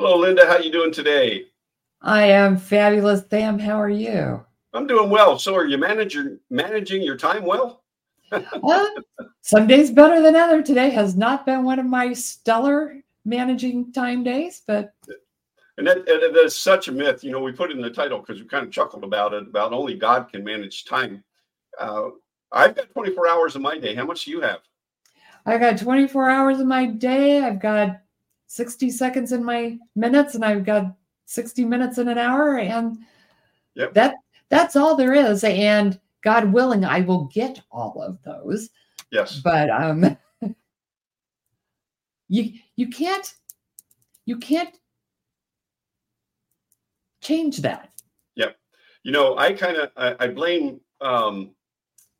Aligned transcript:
Hello, 0.00 0.16
Linda. 0.16 0.46
How 0.46 0.56
you 0.56 0.72
doing 0.72 0.90
today? 0.90 1.44
I 2.00 2.22
am 2.22 2.56
fabulous, 2.56 3.22
Sam. 3.28 3.58
How 3.58 3.78
are 3.78 3.90
you? 3.90 4.42
I'm 4.72 4.86
doing 4.86 5.10
well. 5.10 5.38
So, 5.38 5.54
are 5.54 5.66
you 5.66 5.76
managing 5.76 6.38
managing 6.48 7.02
your 7.02 7.18
time 7.18 7.44
well? 7.44 7.82
uh, 8.32 8.86
some 9.42 9.66
days 9.66 9.90
better 9.90 10.22
than 10.22 10.36
other. 10.36 10.62
Today 10.62 10.88
has 10.88 11.16
not 11.16 11.44
been 11.44 11.64
one 11.64 11.78
of 11.78 11.84
my 11.84 12.14
stellar 12.14 12.96
managing 13.26 13.92
time 13.92 14.24
days, 14.24 14.62
but 14.66 14.94
and 15.76 15.86
that, 15.86 16.06
that 16.06 16.34
is 16.46 16.56
such 16.56 16.88
a 16.88 16.92
myth. 16.92 17.22
You 17.22 17.32
know, 17.32 17.40
we 17.40 17.52
put 17.52 17.70
it 17.70 17.76
in 17.76 17.82
the 17.82 17.90
title 17.90 18.20
because 18.20 18.40
we 18.40 18.48
kind 18.48 18.64
of 18.64 18.72
chuckled 18.72 19.04
about 19.04 19.34
it 19.34 19.48
about 19.48 19.74
only 19.74 19.96
God 19.96 20.32
can 20.32 20.42
manage 20.42 20.86
time. 20.86 21.22
Uh, 21.78 22.08
I've 22.50 22.74
got 22.74 22.90
24 22.94 23.28
hours 23.28 23.54
of 23.54 23.60
my 23.60 23.76
day. 23.76 23.94
How 23.94 24.06
much 24.06 24.24
do 24.24 24.30
you 24.30 24.40
have? 24.40 24.60
I've 25.44 25.60
got 25.60 25.76
24 25.76 26.30
hours 26.30 26.58
of 26.58 26.66
my 26.66 26.86
day. 26.86 27.42
I've 27.42 27.60
got 27.60 28.00
60 28.50 28.90
seconds 28.90 29.30
in 29.30 29.44
my 29.44 29.78
minutes, 29.94 30.34
and 30.34 30.44
I've 30.44 30.64
got 30.64 30.96
60 31.26 31.64
minutes 31.64 31.98
in 31.98 32.08
an 32.08 32.18
hour, 32.18 32.58
and 32.58 32.98
yep. 33.76 33.94
that 33.94 34.16
that's 34.48 34.74
all 34.74 34.96
there 34.96 35.14
is. 35.14 35.44
And 35.44 36.00
God 36.20 36.52
willing, 36.52 36.84
I 36.84 37.02
will 37.02 37.26
get 37.26 37.60
all 37.70 38.02
of 38.02 38.20
those. 38.24 38.70
Yes. 39.12 39.38
But 39.38 39.70
um 39.70 40.16
you 42.28 42.54
you 42.74 42.88
can't 42.88 43.32
you 44.26 44.36
can't 44.36 44.76
change 47.22 47.58
that. 47.58 47.90
Yep. 48.34 48.56
You 49.04 49.12
know, 49.12 49.38
I 49.38 49.52
kind 49.52 49.76
of 49.76 49.90
I, 49.96 50.16
I, 50.18 50.26
blame 50.26 50.80
um 51.00 51.52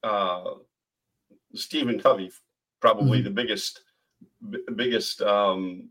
uh 0.04 0.52
Stephen 1.56 1.98
Covey, 1.98 2.30
probably 2.80 3.18
mm-hmm. 3.18 3.24
the 3.24 3.30
biggest 3.30 3.82
b- 4.48 4.62
biggest 4.76 5.22
um 5.22 5.90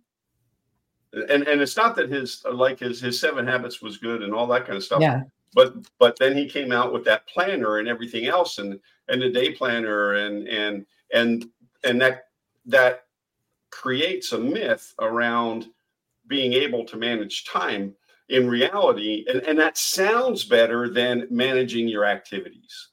and 1.13 1.48
and 1.48 1.62
it's 1.62 1.77
not 1.77 1.95
that 1.95 2.09
his 2.09 2.44
like 2.52 2.80
his 2.80 3.02
his 3.02 3.20
seven 3.20 3.45
habits 3.48 3.81
was 3.81 3.98
good 3.98 4.23
and 4.23 4.33
all 4.33 4.47
that 4.47 4.66
kind 4.66 4.78
of 4.78 4.83
stuff. 4.83 5.02
Yeah 5.02 5.23
but 5.53 5.75
but 5.97 6.17
then 6.20 6.36
he 6.36 6.47
came 6.47 6.72
out 6.72 6.94
with 6.94 7.03
that 7.06 7.28
planner 7.28 7.78
and 7.78 7.88
everything 7.88 8.25
else 8.25 8.58
and 8.58 8.80
and 9.08 9.22
the 9.22 9.30
day 9.30 9.52
planner 9.52 10.14
and 10.14 10.48
and 10.48 10.86
and 11.14 11.45
and 11.83 12.02
that 12.02 12.28
that 12.66 13.06
creates 13.72 14.31
a 14.31 14.38
myth 14.38 14.94
around 15.00 15.67
being 16.28 16.53
able 16.53 16.86
to 16.86 16.98
manage 16.98 17.45
time 17.45 17.94
in 18.30 18.48
reality 18.48 19.26
and, 19.28 19.42
and 19.42 19.58
that 19.58 19.78
sounds 19.78 20.44
better 20.44 20.89
than 20.89 21.28
managing 21.31 21.88
your 21.88 22.05
activities 22.05 22.89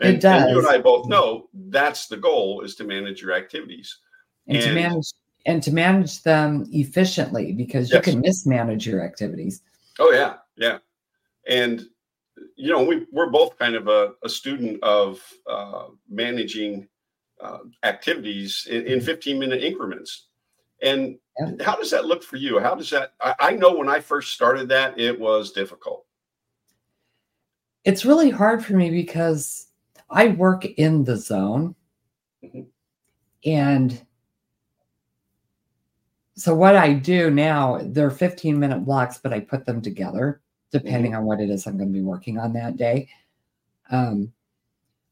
and, 0.00 0.16
it 0.16 0.20
does. 0.20 0.42
and 0.42 0.50
you 0.50 0.58
and 0.58 0.68
i 0.68 0.78
both 0.78 1.06
know 1.06 1.48
that's 1.68 2.06
the 2.08 2.16
goal 2.16 2.62
is 2.62 2.74
to 2.74 2.84
manage 2.84 3.22
your 3.22 3.32
activities 3.32 3.98
and, 4.48 4.56
and 4.56 4.66
to 4.66 4.74
manage 4.74 5.12
and 5.46 5.62
to 5.62 5.72
manage 5.72 6.22
them 6.24 6.66
efficiently 6.72 7.52
because 7.52 7.90
you 7.90 7.96
yes. 7.96 8.04
can 8.04 8.20
mismanage 8.20 8.86
your 8.86 9.02
activities. 9.02 9.62
Oh 9.98 10.10
yeah 10.12 10.34
yeah. 10.56 10.78
And 11.48 11.86
you 12.56 12.72
know 12.72 12.82
we, 12.82 13.06
we're 13.12 13.30
both 13.30 13.58
kind 13.58 13.74
of 13.74 13.88
a, 13.88 14.12
a 14.22 14.28
student 14.28 14.82
of 14.82 15.20
uh, 15.46 15.86
managing 16.10 16.88
uh, 17.40 17.58
activities 17.82 18.66
in, 18.70 18.86
in, 18.86 19.00
15 19.00 19.38
minute 19.38 19.62
increments. 19.62 20.26
And 20.82 21.18
yeah. 21.38 21.52
how 21.62 21.76
does 21.76 21.90
that 21.90 22.06
look 22.06 22.22
for 22.22 22.36
you? 22.36 22.58
How 22.58 22.74
does 22.74 22.90
that 22.90 23.12
I, 23.20 23.34
I, 23.38 23.50
know 23.52 23.76
when 23.76 23.88
i 23.88 24.00
first 24.00 24.32
started 24.32 24.68
that 24.70 24.98
it 24.98 25.18
was 25.18 25.52
difficult. 25.52 26.06
It's 27.84 28.04
really 28.04 28.30
hard 28.30 28.64
for 28.64 28.74
me 28.74 28.90
because 28.90 29.68
i 30.10 30.28
work 30.28 30.64
in 30.64 31.04
the 31.04 31.16
zone. 31.16 31.74
Mm-hmm. 32.44 32.62
and 33.44 34.05
so 36.36 36.54
what 36.54 36.76
i 36.76 36.92
do 36.92 37.30
now 37.30 37.80
they're 37.86 38.10
15 38.10 38.58
minute 38.58 38.84
blocks 38.84 39.18
but 39.18 39.32
i 39.32 39.40
put 39.40 39.64
them 39.66 39.80
together 39.80 40.40
depending 40.70 41.12
mm-hmm. 41.12 41.20
on 41.20 41.26
what 41.26 41.40
it 41.40 41.50
is 41.50 41.66
I'm 41.66 41.76
going 41.76 41.88
to 41.88 41.92
be 41.92 42.02
working 42.02 42.38
on 42.38 42.52
that 42.54 42.76
day. 42.76 43.08
Um, 43.90 44.32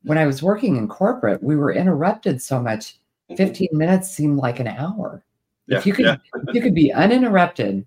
when 0.02 0.18
I 0.18 0.26
was 0.26 0.42
working 0.42 0.76
in 0.76 0.88
corporate, 0.88 1.42
we 1.42 1.56
were 1.56 1.72
interrupted 1.72 2.42
so 2.42 2.60
much. 2.60 2.98
Mm-hmm. 3.30 3.36
15 3.36 3.68
minutes 3.72 4.10
seemed 4.10 4.38
like 4.38 4.60
an 4.60 4.68
hour. 4.68 5.24
Yeah, 5.66 5.78
if 5.78 5.86
you 5.86 5.94
could, 5.94 6.04
yeah. 6.04 6.16
if 6.46 6.54
you 6.54 6.60
could 6.60 6.74
be 6.74 6.92
uninterrupted, 6.92 7.86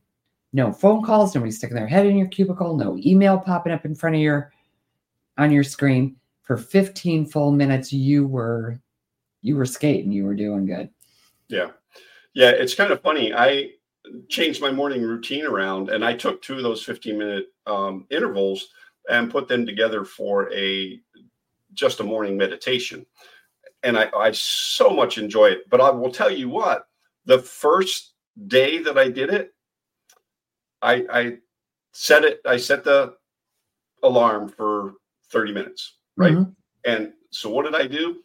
no 0.53 0.71
phone 0.71 1.03
calls, 1.03 1.35
nobody 1.35 1.51
sticking 1.51 1.75
their 1.75 1.87
head 1.87 2.07
in 2.07 2.17
your 2.17 2.27
cubicle, 2.27 2.75
no 2.75 2.97
email 3.05 3.37
popping 3.37 3.71
up 3.71 3.85
in 3.85 3.93
front 3.93 4.15
of 4.15 4.21
your 4.21 4.51
on 5.37 5.51
your 5.51 5.63
screen 5.63 6.15
for 6.41 6.57
15 6.57 7.27
full 7.27 7.51
minutes, 7.51 7.93
you 7.93 8.25
were 8.25 8.79
you 9.43 9.55
were 9.55 9.65
skating, 9.65 10.11
you 10.11 10.25
were 10.25 10.33
doing 10.33 10.65
good. 10.65 10.89
Yeah. 11.49 11.69
Yeah, 12.37 12.51
it's 12.51 12.75
kind 12.75 12.91
of 12.91 13.01
funny. 13.01 13.33
I 13.33 13.71
changed 14.29 14.61
my 14.61 14.69
morning 14.69 15.01
routine 15.01 15.43
around 15.43 15.89
and 15.89 16.05
I 16.05 16.13
took 16.13 16.39
two 16.39 16.53
of 16.53 16.61
those 16.61 16.83
15 16.83 17.17
minute 17.17 17.47
um, 17.65 18.05
intervals 18.11 18.67
and 19.09 19.31
put 19.31 19.47
them 19.47 19.65
together 19.65 20.05
for 20.05 20.53
a 20.53 20.99
just 21.73 21.99
a 21.99 22.03
morning 22.03 22.37
meditation. 22.37 23.07
And 23.81 23.97
I, 23.97 24.11
I 24.15 24.31
so 24.33 24.91
much 24.91 25.17
enjoy 25.17 25.47
it. 25.47 25.67
But 25.67 25.81
I 25.81 25.89
will 25.89 26.11
tell 26.11 26.29
you 26.29 26.47
what, 26.47 26.85
the 27.25 27.39
first 27.39 28.13
day 28.45 28.83
that 28.83 28.99
I 28.99 29.09
did 29.09 29.31
it, 29.31 29.55
I, 30.83 31.05
I 31.11 31.37
set 31.93 32.23
it, 32.23 32.41
I 32.45 32.57
set 32.57 32.83
the 32.83 33.15
alarm 34.03 34.49
for 34.49 34.93
30 35.31 35.53
minutes, 35.53 35.95
right? 36.15 36.33
Mm-hmm. 36.33 36.51
And 36.85 37.13
so 37.31 37.49
what 37.49 37.65
did 37.65 37.73
I 37.73 37.87
do? 37.87 38.17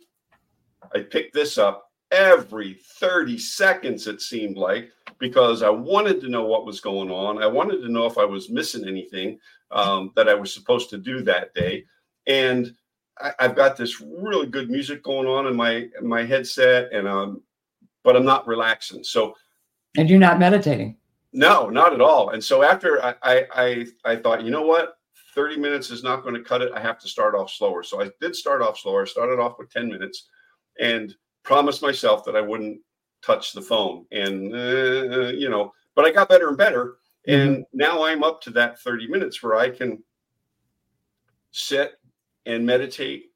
I 0.95 1.01
picked 1.01 1.33
this 1.33 1.57
up 1.57 1.87
every 2.13 2.75
30 2.75 3.39
seconds, 3.39 4.07
it 4.07 4.21
seemed 4.21 4.57
like, 4.57 4.93
because 5.19 5.63
I 5.63 5.71
wanted 5.71 6.21
to 6.21 6.29
know 6.29 6.45
what 6.45 6.67
was 6.67 6.81
going 6.81 7.11
on. 7.11 7.43
I 7.43 7.47
wanted 7.47 7.79
to 7.79 7.89
know 7.89 8.07
if 8.07 8.19
I 8.19 8.25
was 8.25 8.51
missing 8.51 8.87
anything 8.87 9.41
um, 9.73 10.13
that 10.15 10.29
I 10.29 10.35
was 10.35 10.53
supposed 10.53 10.91
to 10.91 10.99
do 10.99 11.23
that 11.23 11.55
day. 11.55 11.85
And 12.27 12.75
I, 13.21 13.33
have 13.39 13.57
got 13.57 13.77
this 13.77 14.01
really 14.01 14.47
good 14.47 14.71
music 14.71 15.03
going 15.03 15.27
on 15.27 15.47
in 15.47 15.57
my 15.57 15.89
in 15.99 16.07
my 16.07 16.25
headset, 16.25 16.93
and 16.93 17.09
um, 17.09 17.43
but 18.05 18.17
I'm 18.17 18.25
not 18.25 18.47
relaxing. 18.47 19.03
So, 19.05 19.35
and 19.97 20.09
you're 20.09 20.19
not 20.19 20.39
meditating. 20.39 20.97
No, 21.33 21.69
not 21.69 21.93
at 21.93 22.01
all. 22.01 22.31
And 22.31 22.43
so 22.43 22.63
after 22.63 23.03
I 23.05 23.15
I 23.23 23.47
I, 23.55 23.87
I 24.05 24.17
thought, 24.17 24.43
you 24.43 24.51
know 24.51 24.63
what, 24.63 24.99
30 25.35 25.57
minutes 25.57 25.91
is 25.91 26.03
not 26.03 26.23
going 26.23 26.35
to 26.35 26.43
cut 26.43 26.63
it. 26.63 26.73
I 26.75 26.81
have 26.81 26.99
to 27.01 27.09
start 27.09 27.35
off 27.35 27.51
slower. 27.51 27.83
So 27.83 28.03
I 28.03 28.11
did 28.21 28.37
start 28.37 28.63
off 28.63 28.79
slower. 28.79 29.03
I 29.03 29.07
started 29.07 29.41
off 29.41 29.59
with 29.59 29.71
10 29.71 29.89
minutes, 29.89 30.29
and 30.81 31.15
promised 31.43 31.83
myself 31.83 32.25
that 32.25 32.37
I 32.37 32.41
wouldn't 32.41 32.81
touch 33.25 33.53
the 33.53 33.63
phone. 33.63 34.07
And, 34.11 34.55
uh, 34.55 35.29
you 35.29 35.49
know, 35.49 35.73
but 35.95 36.05
I 36.05 36.11
got 36.11 36.29
better 36.29 36.49
and 36.49 36.57
better. 36.57 36.97
And 37.27 37.59
mm-hmm. 37.59 37.79
now 37.79 38.05
I'm 38.05 38.25
up 38.25 38.41
to 38.43 38.51
that 38.51 38.81
30 38.81 39.09
minutes 39.09 39.43
where 39.43 39.57
I 39.57 39.71
can 39.71 40.03
sit 41.53 41.93
and 42.47 42.67
meditate. 42.67 43.27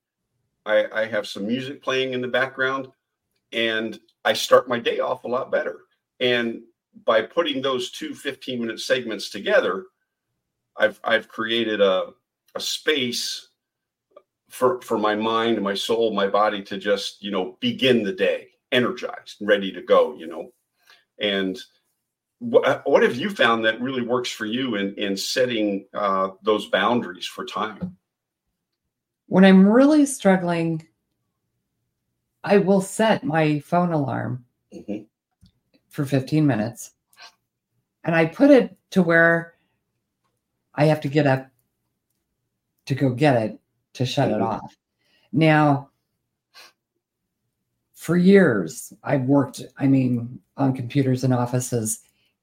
I, 0.64 0.86
I 0.92 1.06
have 1.06 1.28
some 1.28 1.46
music 1.46 1.82
playing 1.82 2.12
in 2.12 2.20
the 2.20 2.28
background 2.28 2.88
and 3.52 3.98
I 4.24 4.32
start 4.32 4.68
my 4.68 4.80
day 4.80 4.98
off 4.98 5.24
a 5.24 5.28
lot 5.28 5.52
better. 5.52 5.80
And 6.18 6.62
by 7.04 7.22
putting 7.22 7.62
those 7.62 7.90
two 7.90 8.14
15 8.14 8.60
minute 8.60 8.80
segments 8.80 9.30
together, 9.30 9.84
I've, 10.76 10.98
I've 11.04 11.28
created 11.28 11.80
a, 11.80 12.10
a 12.54 12.60
space 12.60 13.50
for 14.56 14.80
for 14.80 14.96
my 14.96 15.14
mind, 15.14 15.60
my 15.60 15.74
soul, 15.74 16.14
my 16.14 16.26
body 16.26 16.62
to 16.62 16.78
just 16.78 17.22
you 17.22 17.30
know 17.30 17.58
begin 17.60 18.02
the 18.02 18.12
day 18.12 18.48
energized, 18.72 19.36
ready 19.42 19.70
to 19.70 19.82
go. 19.82 20.16
You 20.16 20.26
know, 20.26 20.52
and 21.20 21.58
what, 22.38 22.82
what 22.86 23.02
have 23.02 23.16
you 23.16 23.28
found 23.28 23.64
that 23.64 23.80
really 23.82 24.00
works 24.00 24.30
for 24.30 24.46
you 24.46 24.76
in 24.76 24.94
in 24.94 25.16
setting 25.16 25.86
uh, 25.92 26.30
those 26.42 26.66
boundaries 26.66 27.26
for 27.26 27.44
time? 27.44 27.98
When 29.26 29.44
I'm 29.44 29.68
really 29.68 30.06
struggling, 30.06 30.86
I 32.42 32.56
will 32.56 32.80
set 32.80 33.24
my 33.24 33.58
phone 33.60 33.92
alarm 33.92 34.46
mm-hmm. 34.72 35.02
for 35.90 36.06
15 36.06 36.46
minutes, 36.46 36.92
and 38.04 38.14
I 38.14 38.24
put 38.24 38.50
it 38.50 38.74
to 38.92 39.02
where 39.02 39.54
I 40.74 40.86
have 40.86 41.02
to 41.02 41.08
get 41.08 41.26
up 41.26 41.50
to 42.86 42.94
go 42.94 43.10
get 43.10 43.36
it 43.42 43.60
to 43.96 44.06
shut 44.06 44.30
it 44.30 44.34
mm-hmm. 44.34 44.44
off. 44.44 44.76
Now, 45.32 45.90
for 47.94 48.16
years, 48.16 48.92
I've 49.02 49.22
worked, 49.22 49.62
I 49.78 49.86
mean, 49.86 50.38
on 50.56 50.74
computers 50.74 51.24
and 51.24 51.34
offices. 51.34 52.00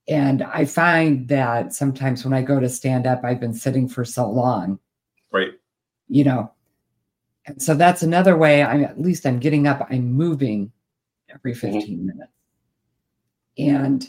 And 0.07 0.43
I 0.43 0.65
find 0.65 1.27
that 1.29 1.73
sometimes 1.73 2.25
when 2.25 2.33
I 2.33 2.41
go 2.41 2.59
to 2.59 2.67
stand 2.67 3.07
up, 3.07 3.23
I've 3.23 3.39
been 3.39 3.53
sitting 3.53 3.87
for 3.87 4.03
so 4.03 4.29
long. 4.29 4.79
Right. 5.31 5.53
You 6.09 6.25
know, 6.25 6.51
and 7.45 7.61
so 7.61 7.75
that's 7.75 8.03
another 8.03 8.37
way 8.37 8.63
I'm 8.63 8.83
at 8.83 9.01
least 9.01 9.25
I'm 9.25 9.39
getting 9.39 9.67
up, 9.67 9.87
I'm 9.89 10.11
moving 10.11 10.71
every 11.33 11.53
mm-hmm. 11.53 11.77
15 11.77 11.97
mm-hmm. 11.97 12.07
minutes. 12.07 12.31
And 13.57 14.07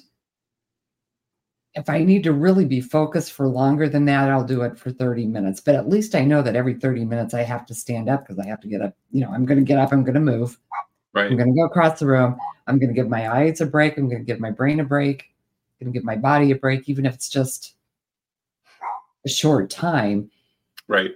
if 1.74 1.90
I 1.90 2.04
need 2.04 2.22
to 2.24 2.32
really 2.32 2.64
be 2.64 2.80
focused 2.80 3.32
for 3.32 3.48
longer 3.48 3.88
than 3.88 4.04
that, 4.04 4.30
I'll 4.30 4.44
do 4.44 4.62
it 4.62 4.78
for 4.78 4.90
30 4.90 5.26
minutes. 5.26 5.60
But 5.60 5.74
at 5.74 5.88
least 5.88 6.14
I 6.14 6.24
know 6.24 6.40
that 6.40 6.54
every 6.54 6.74
30 6.74 7.04
minutes 7.04 7.34
I 7.34 7.42
have 7.42 7.66
to 7.66 7.74
stand 7.74 8.08
up 8.08 8.22
because 8.22 8.38
I 8.38 8.46
have 8.46 8.60
to 8.60 8.68
get 8.68 8.80
up. 8.80 8.94
You 9.10 9.22
know, 9.22 9.30
I'm 9.30 9.44
going 9.44 9.58
to 9.58 9.64
get 9.64 9.78
up, 9.78 9.92
I'm 9.92 10.04
going 10.04 10.14
to 10.14 10.20
move. 10.20 10.58
Right. 11.12 11.30
I'm 11.30 11.36
going 11.36 11.52
to 11.52 11.56
go 11.56 11.64
across 11.64 11.98
the 11.98 12.06
room. 12.06 12.36
I'm 12.66 12.78
going 12.78 12.88
to 12.88 12.94
give 12.94 13.08
my 13.08 13.32
eyes 13.32 13.60
a 13.60 13.66
break. 13.66 13.96
I'm 13.96 14.08
going 14.08 14.20
to 14.20 14.24
give 14.24 14.40
my 14.40 14.50
brain 14.50 14.80
a 14.80 14.84
break. 14.84 15.30
I'm 15.80 15.86
going 15.86 15.92
to 15.92 15.98
give 15.98 16.04
my 16.04 16.16
body 16.16 16.50
a 16.52 16.56
break, 16.56 16.88
even 16.88 17.06
if 17.06 17.14
it's 17.14 17.28
just 17.28 17.74
a 19.24 19.28
short 19.28 19.70
time. 19.70 20.30
Right. 20.86 21.12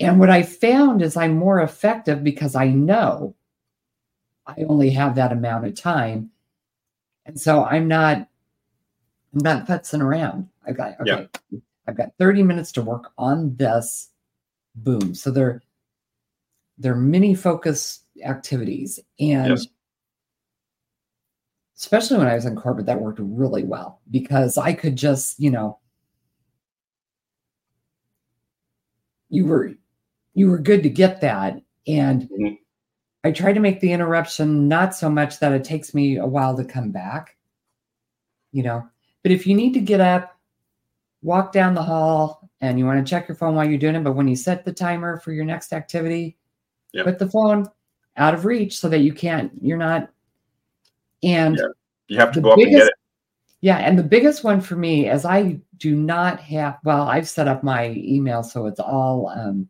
And 0.00 0.20
what 0.20 0.30
I 0.30 0.42
found 0.42 1.02
is 1.02 1.16
I'm 1.16 1.36
more 1.36 1.60
effective 1.60 2.22
because 2.22 2.54
I 2.54 2.68
know 2.68 3.34
I 4.46 4.62
only 4.68 4.90
have 4.90 5.16
that 5.16 5.32
amount 5.32 5.66
of 5.66 5.74
time. 5.74 6.30
And 7.26 7.38
so 7.38 7.64
I'm 7.64 7.88
not 7.88 8.28
I'm 9.34 9.40
not 9.42 9.66
futzing 9.66 10.00
around. 10.00 10.48
I've 10.66 10.76
got 10.76 11.00
okay, 11.00 11.28
yeah. 11.50 11.58
I've 11.86 11.96
got 11.96 12.12
30 12.18 12.42
minutes 12.42 12.72
to 12.72 12.82
work 12.82 13.12
on 13.18 13.56
this. 13.56 14.10
Boom. 14.74 15.14
So 15.14 15.30
they're 15.30 15.62
they're 16.78 16.94
mini 16.94 17.34
focus 17.34 18.00
activities. 18.24 19.00
And 19.18 19.50
yes. 19.50 19.66
especially 21.76 22.18
when 22.18 22.28
I 22.28 22.34
was 22.34 22.44
in 22.44 22.56
corporate, 22.56 22.86
that 22.86 23.00
worked 23.00 23.20
really 23.20 23.64
well 23.64 24.00
because 24.10 24.56
I 24.56 24.72
could 24.72 24.96
just, 24.96 25.38
you 25.40 25.50
know, 25.50 25.78
you 29.28 29.46
were 29.46 29.72
you 30.34 30.50
were 30.50 30.58
good 30.58 30.82
to 30.84 30.90
get 30.90 31.20
that. 31.20 31.60
And 31.86 32.22
mm-hmm. 32.22 32.54
I 33.24 33.32
try 33.32 33.52
to 33.52 33.60
make 33.60 33.80
the 33.80 33.92
interruption 33.92 34.68
not 34.68 34.94
so 34.94 35.10
much 35.10 35.40
that 35.40 35.52
it 35.52 35.64
takes 35.64 35.94
me 35.94 36.16
a 36.16 36.26
while 36.26 36.56
to 36.56 36.64
come 36.64 36.90
back, 36.90 37.36
you 38.52 38.62
know. 38.62 38.88
But 39.28 39.34
if 39.34 39.46
you 39.46 39.54
need 39.54 39.74
to 39.74 39.80
get 39.80 40.00
up, 40.00 40.38
walk 41.20 41.52
down 41.52 41.74
the 41.74 41.82
hall, 41.82 42.48
and 42.62 42.78
you 42.78 42.86
want 42.86 43.06
to 43.06 43.10
check 43.10 43.28
your 43.28 43.34
phone 43.34 43.54
while 43.54 43.68
you're 43.68 43.76
doing 43.76 43.94
it, 43.94 44.02
but 44.02 44.14
when 44.14 44.26
you 44.26 44.34
set 44.34 44.64
the 44.64 44.72
timer 44.72 45.20
for 45.20 45.32
your 45.32 45.44
next 45.44 45.74
activity, 45.74 46.38
yep. 46.94 47.04
put 47.04 47.18
the 47.18 47.28
phone 47.28 47.66
out 48.16 48.32
of 48.32 48.46
reach 48.46 48.78
so 48.78 48.88
that 48.88 49.00
you 49.00 49.12
can't, 49.12 49.52
you're 49.60 49.76
not. 49.76 50.08
And 51.22 51.58
yeah. 51.58 51.66
you 52.06 52.18
have 52.18 52.32
to 52.32 52.40
go 52.40 52.52
up 52.52 52.58
and 52.58 52.70
get 52.70 52.86
it. 52.86 52.94
Yeah. 53.60 53.76
And 53.76 53.98
the 53.98 54.02
biggest 54.02 54.44
one 54.44 54.62
for 54.62 54.76
me 54.76 55.10
is 55.10 55.26
I 55.26 55.60
do 55.76 55.94
not 55.94 56.40
have, 56.40 56.78
well, 56.82 57.02
I've 57.02 57.28
set 57.28 57.48
up 57.48 57.62
my 57.62 57.90
email 57.90 58.42
so 58.42 58.64
it's 58.64 58.80
all 58.80 59.28
um, 59.28 59.68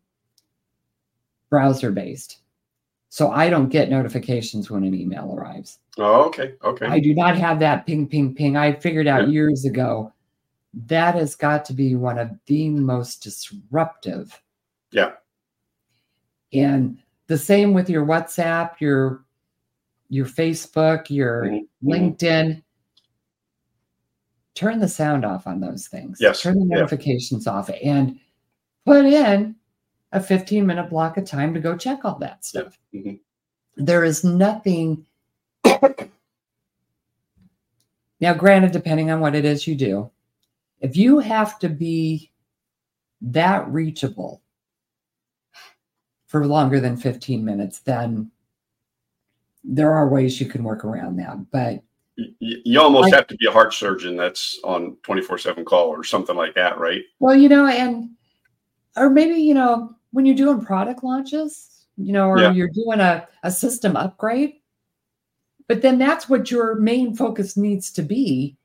browser 1.50 1.90
based. 1.90 2.42
So 3.10 3.30
I 3.30 3.48
don't 3.48 3.70
get 3.70 3.88
notifications 3.88 4.70
when 4.70 4.84
an 4.84 4.94
email 4.94 5.34
arrives. 5.34 5.78
Oh, 5.96 6.26
okay. 6.26 6.54
Okay. 6.62 6.86
I 6.86 7.00
do 7.00 7.14
not 7.14 7.36
have 7.36 7.58
that 7.60 7.86
ping, 7.86 8.06
ping, 8.06 8.34
ping. 8.34 8.56
I 8.56 8.72
figured 8.72 9.06
out 9.06 9.28
yeah. 9.28 9.32
years 9.32 9.64
ago 9.64 10.12
that 10.86 11.14
has 11.14 11.34
got 11.34 11.64
to 11.66 11.72
be 11.72 11.94
one 11.94 12.18
of 12.18 12.30
the 12.46 12.68
most 12.70 13.22
disruptive. 13.22 14.40
Yeah. 14.92 15.12
And 16.52 16.98
the 17.26 17.38
same 17.38 17.74
with 17.74 17.90
your 17.90 18.04
WhatsApp, 18.04 18.80
your 18.80 19.24
your 20.10 20.26
Facebook, 20.26 21.10
your 21.10 21.44
mm-hmm. 21.44 21.90
LinkedIn. 21.90 22.62
Turn 24.54 24.80
the 24.80 24.88
sound 24.88 25.24
off 25.24 25.46
on 25.46 25.60
those 25.60 25.86
things. 25.86 26.18
Yes. 26.20 26.42
Turn 26.42 26.58
the 26.58 26.64
notifications 26.64 27.46
yeah. 27.46 27.52
off 27.52 27.70
and 27.82 28.18
put 28.86 29.04
in 29.04 29.54
a 30.12 30.20
15 30.20 30.66
minute 30.66 30.90
block 30.90 31.16
of 31.16 31.24
time 31.24 31.54
to 31.54 31.60
go 31.60 31.76
check 31.76 32.04
all 32.04 32.18
that 32.18 32.44
stuff. 32.44 32.78
Mm-hmm. 32.94 33.14
There 33.76 34.04
is 34.04 34.24
nothing. 34.24 35.06
now, 38.20 38.34
granted, 38.34 38.72
depending 38.72 39.10
on 39.10 39.20
what 39.20 39.34
it 39.34 39.44
is 39.44 39.66
you 39.66 39.74
do, 39.74 40.10
if 40.80 40.96
you 40.96 41.18
have 41.18 41.58
to 41.60 41.68
be 41.68 42.30
that 43.20 43.68
reachable 43.68 44.42
for 46.26 46.46
longer 46.46 46.80
than 46.80 46.96
15 46.96 47.44
minutes, 47.44 47.80
then 47.80 48.30
there 49.64 49.92
are 49.92 50.08
ways 50.08 50.40
you 50.40 50.46
can 50.46 50.62
work 50.62 50.84
around 50.84 51.16
that. 51.16 51.50
But 51.50 51.82
you, 52.16 52.60
you 52.64 52.80
almost 52.80 53.12
have 53.14 53.26
to 53.28 53.36
be 53.36 53.46
a 53.46 53.50
heart 53.50 53.74
surgeon 53.74 54.16
that's 54.16 54.58
on 54.64 54.96
24 55.02 55.38
7 55.38 55.64
call 55.64 55.88
or 55.88 56.04
something 56.04 56.36
like 56.36 56.54
that, 56.54 56.78
right? 56.78 57.02
Well, 57.18 57.34
you 57.34 57.48
know, 57.48 57.66
and 57.66 58.10
or 58.96 59.10
maybe, 59.10 59.40
you 59.40 59.54
know, 59.54 59.94
when 60.12 60.26
you're 60.26 60.36
doing 60.36 60.64
product 60.64 61.04
launches, 61.04 61.86
you 61.96 62.12
know, 62.12 62.28
or 62.28 62.40
yeah. 62.40 62.52
you're 62.52 62.68
doing 62.68 63.00
a, 63.00 63.26
a 63.42 63.50
system 63.50 63.96
upgrade, 63.96 64.54
but 65.66 65.82
then 65.82 65.98
that's 65.98 66.28
what 66.28 66.50
your 66.50 66.76
main 66.76 67.14
focus 67.14 67.56
needs 67.56 67.92
to 67.92 68.02
be 68.02 68.56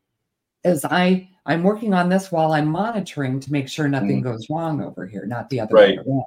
is 0.63 0.85
I 0.85 1.29
I'm 1.45 1.63
working 1.63 1.93
on 1.93 2.07
this 2.07 2.31
while 2.31 2.53
I'm 2.53 2.67
monitoring 2.67 3.39
to 3.41 3.51
make 3.51 3.67
sure 3.67 3.87
nothing 3.89 4.21
mm. 4.21 4.23
goes 4.23 4.49
wrong 4.49 4.81
over 4.81 5.05
here, 5.05 5.25
not 5.25 5.49
the 5.49 5.59
other 5.59 5.75
right. 5.75 5.97
way 5.97 6.03
around. 6.07 6.23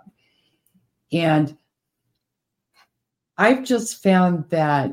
And 1.10 1.58
I've 3.38 3.64
just 3.64 4.02
found 4.02 4.48
that 4.50 4.92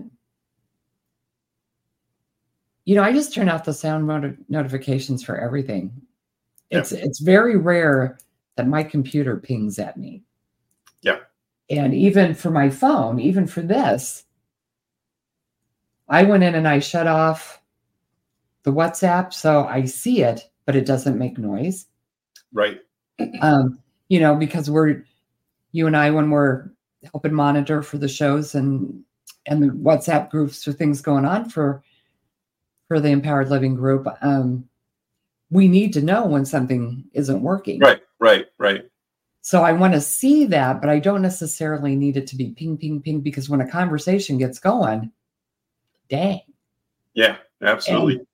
you 2.85 2.95
know, 2.95 3.03
I 3.03 3.13
just 3.13 3.33
turn 3.33 3.47
off 3.47 3.63
the 3.63 3.73
sound 3.73 4.07
mode 4.07 4.37
notifications 4.49 5.23
for 5.23 5.37
everything. 5.37 5.91
It's 6.69 6.91
yeah. 6.91 6.99
it's 7.03 7.19
very 7.19 7.57
rare 7.57 8.17
that 8.55 8.67
my 8.67 8.83
computer 8.83 9.37
pings 9.37 9.79
at 9.79 9.97
me. 9.97 10.23
Yeah. 11.01 11.19
And 11.69 11.93
even 11.93 12.33
for 12.33 12.51
my 12.51 12.69
phone, 12.69 13.19
even 13.19 13.47
for 13.47 13.61
this, 13.61 14.25
I 16.09 16.23
went 16.23 16.43
in 16.43 16.55
and 16.55 16.67
I 16.67 16.79
shut 16.79 17.07
off 17.07 17.61
the 18.63 18.71
WhatsApp 18.71 19.33
so 19.33 19.65
I 19.65 19.85
see 19.85 20.21
it, 20.21 20.49
but 20.65 20.75
it 20.75 20.85
doesn't 20.85 21.17
make 21.17 21.37
noise. 21.37 21.87
Right. 22.51 22.79
Um, 23.41 23.79
you 24.09 24.19
know, 24.19 24.35
because 24.35 24.69
we're 24.69 25.03
you 25.71 25.87
and 25.87 25.97
I 25.97 26.11
when 26.11 26.29
we're 26.29 26.69
helping 27.11 27.33
monitor 27.33 27.81
for 27.81 27.97
the 27.97 28.07
shows 28.07 28.55
and 28.55 29.03
and 29.45 29.61
the 29.61 29.67
WhatsApp 29.67 30.29
groups 30.29 30.63
for 30.63 30.71
things 30.71 31.01
going 31.01 31.25
on 31.25 31.49
for 31.49 31.83
for 32.87 32.99
the 32.99 33.09
empowered 33.09 33.49
living 33.49 33.75
group, 33.75 34.07
um, 34.21 34.67
we 35.53 35.67
need 35.67 35.93
to 35.93 36.01
know 36.01 36.25
when 36.25 36.45
something 36.45 37.05
isn't 37.13 37.41
working. 37.41 37.79
Right, 37.79 38.01
right, 38.19 38.47
right. 38.57 38.85
So 39.41 39.61
I 39.61 39.73
want 39.73 39.93
to 39.93 40.01
see 40.01 40.45
that, 40.45 40.81
but 40.81 40.89
I 40.89 40.99
don't 40.99 41.21
necessarily 41.21 41.95
need 41.95 42.17
it 42.17 42.27
to 42.27 42.35
be 42.35 42.51
ping, 42.51 42.77
ping, 42.77 43.01
ping, 43.01 43.21
because 43.21 43.49
when 43.49 43.61
a 43.61 43.69
conversation 43.69 44.37
gets 44.37 44.57
going, 44.57 45.11
dang. 46.09 46.41
Yeah, 47.13 47.37
absolutely. 47.61 48.15
And, 48.15 48.27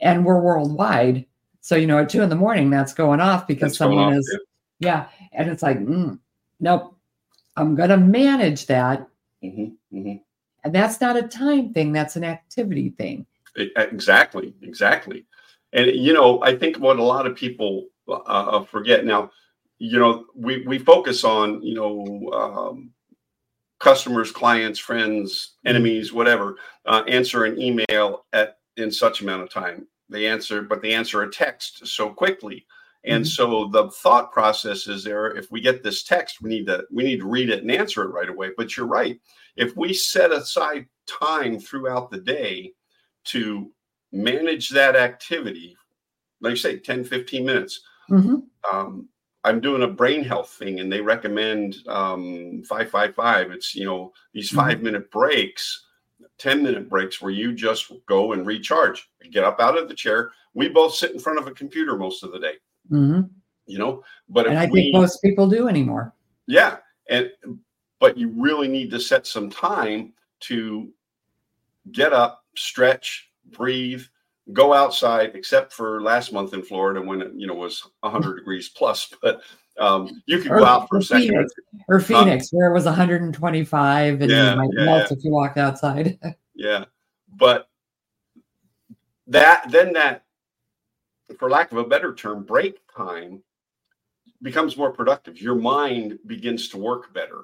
and 0.00 0.24
we're 0.24 0.40
worldwide. 0.40 1.26
So, 1.60 1.76
you 1.76 1.86
know, 1.86 1.98
at 1.98 2.08
two 2.08 2.22
in 2.22 2.28
the 2.28 2.36
morning, 2.36 2.70
that's 2.70 2.94
going 2.94 3.20
off 3.20 3.46
because 3.46 3.72
that's 3.72 3.78
someone 3.78 4.14
is, 4.14 4.38
yeah. 4.78 5.08
And 5.32 5.50
it's 5.50 5.62
like, 5.62 5.78
mm, 5.78 6.18
nope, 6.60 6.96
I'm 7.56 7.74
going 7.74 7.90
to 7.90 7.98
manage 7.98 8.66
that. 8.66 9.06
Mm-hmm, 9.44 9.96
mm-hmm. 9.96 10.16
And 10.64 10.74
that's 10.74 11.00
not 11.00 11.16
a 11.16 11.22
time 11.22 11.72
thing, 11.74 11.92
that's 11.92 12.16
an 12.16 12.24
activity 12.24 12.90
thing. 12.90 13.26
Exactly, 13.56 14.54
exactly. 14.62 15.26
And 15.72 15.90
you 15.94 16.12
know, 16.12 16.42
I 16.42 16.56
think 16.56 16.78
what 16.78 16.98
a 16.98 17.02
lot 17.02 17.26
of 17.26 17.36
people 17.36 17.86
uh, 18.08 18.14
uh, 18.14 18.64
forget 18.64 19.04
now, 19.04 19.30
you 19.78 19.98
know, 19.98 20.26
we 20.34 20.66
we 20.66 20.78
focus 20.78 21.24
on 21.24 21.62
you 21.62 21.74
know 21.74 22.30
um, 22.32 22.90
customers, 23.80 24.30
clients, 24.30 24.78
friends, 24.78 25.54
enemies, 25.66 26.12
whatever, 26.12 26.56
uh, 26.86 27.02
answer 27.08 27.44
an 27.44 27.60
email 27.60 28.26
at 28.32 28.58
in 28.76 28.90
such 28.90 29.20
amount 29.20 29.42
of 29.42 29.50
time. 29.50 29.86
They 30.08 30.26
answer, 30.26 30.62
but 30.62 30.82
they 30.82 30.92
answer 30.92 31.22
a 31.22 31.30
text 31.30 31.86
so 31.86 32.10
quickly. 32.10 32.66
And 33.04 33.24
mm-hmm. 33.24 33.28
so 33.28 33.68
the 33.68 33.90
thought 33.90 34.30
process 34.30 34.86
is 34.86 35.02
there. 35.02 35.36
If 35.36 35.50
we 35.50 35.60
get 35.60 35.82
this 35.82 36.04
text, 36.04 36.40
we 36.40 36.50
need 36.50 36.66
to 36.66 36.84
we 36.92 37.02
need 37.02 37.20
to 37.20 37.26
read 37.26 37.50
it 37.50 37.62
and 37.62 37.70
answer 37.70 38.04
it 38.04 38.12
right 38.12 38.28
away. 38.28 38.50
But 38.56 38.76
you're 38.76 38.86
right. 38.86 39.18
If 39.56 39.76
we 39.76 39.92
set 39.92 40.32
aside 40.32 40.86
time 41.06 41.58
throughout 41.58 42.10
the 42.10 42.20
day 42.20 42.72
to 43.24 43.70
manage 44.12 44.70
that 44.70 44.96
activity, 44.96 45.76
like 46.40 46.50
you 46.50 46.56
say, 46.56 46.78
10, 46.78 47.04
15 47.04 47.44
minutes. 47.44 47.80
Mm-hmm. 48.10 48.36
Um, 48.72 49.08
I'm 49.44 49.60
doing 49.60 49.82
a 49.82 49.88
brain 49.88 50.22
health 50.22 50.50
thing 50.50 50.80
and 50.80 50.92
they 50.92 51.00
recommend 51.00 51.76
um, 51.88 52.62
555. 52.68 53.50
It's, 53.50 53.74
you 53.74 53.84
know, 53.84 54.12
these 54.32 54.48
mm-hmm. 54.48 54.58
five 54.58 54.82
minute 54.82 55.10
breaks, 55.10 55.86
10 56.38 56.62
minute 56.62 56.88
breaks 56.88 57.20
where 57.20 57.32
you 57.32 57.52
just 57.52 57.92
go 58.06 58.32
and 58.32 58.46
recharge, 58.46 59.10
get 59.30 59.44
up 59.44 59.60
out 59.60 59.78
of 59.78 59.88
the 59.88 59.94
chair. 59.94 60.30
We 60.54 60.68
both 60.68 60.94
sit 60.94 61.12
in 61.12 61.18
front 61.18 61.38
of 61.38 61.46
a 61.46 61.52
computer 61.52 61.96
most 61.96 62.22
of 62.22 62.32
the 62.32 62.38
day, 62.38 62.54
mm-hmm. 62.90 63.22
you 63.66 63.78
know, 63.78 64.04
but 64.28 64.46
and 64.46 64.58
I 64.58 64.66
we, 64.66 64.82
think 64.82 64.94
most 64.94 65.20
people 65.22 65.48
do 65.48 65.68
anymore. 65.68 66.14
Yeah. 66.46 66.76
And, 67.08 67.30
but 67.98 68.16
you 68.16 68.28
really 68.36 68.68
need 68.68 68.90
to 68.90 69.00
set 69.00 69.26
some 69.26 69.50
time 69.50 70.12
to 70.40 70.92
get 71.90 72.12
up, 72.12 72.44
stretch, 72.56 73.31
breathe, 73.50 74.02
go 74.52 74.72
outside, 74.72 75.32
except 75.34 75.72
for 75.72 76.02
last 76.02 76.32
month 76.32 76.54
in 76.54 76.62
Florida 76.62 77.00
when 77.00 77.22
it 77.22 77.32
you 77.36 77.46
know 77.46 77.54
was 77.54 77.88
100 78.00 78.36
degrees 78.36 78.68
plus. 78.68 79.12
But 79.22 79.42
um, 79.78 80.22
you 80.26 80.38
could 80.38 80.52
or, 80.52 80.58
go 80.58 80.64
out 80.64 80.88
for 80.88 80.98
a 80.98 81.02
second. 81.02 81.28
Phoenix, 81.28 81.52
or 81.88 82.00
Phoenix, 82.00 82.52
um, 82.52 82.58
where 82.58 82.70
it 82.70 82.74
was 82.74 82.84
125 82.84 84.20
and 84.20 84.30
yeah, 84.30 84.50
you 84.50 84.56
might 84.56 84.70
yeah, 84.76 84.84
melt 84.84 85.06
yeah. 85.10 85.16
if 85.16 85.24
you 85.24 85.30
walked 85.30 85.58
outside. 85.58 86.18
yeah, 86.54 86.84
but 87.36 87.68
that 89.28 89.64
then 89.70 89.94
that, 89.94 90.24
for 91.38 91.48
lack 91.48 91.72
of 91.72 91.78
a 91.78 91.84
better 91.84 92.14
term, 92.14 92.42
break 92.42 92.80
time 92.94 93.42
becomes 94.42 94.76
more 94.76 94.92
productive. 94.92 95.40
Your 95.40 95.54
mind 95.54 96.18
begins 96.26 96.68
to 96.70 96.78
work 96.78 97.14
better. 97.14 97.42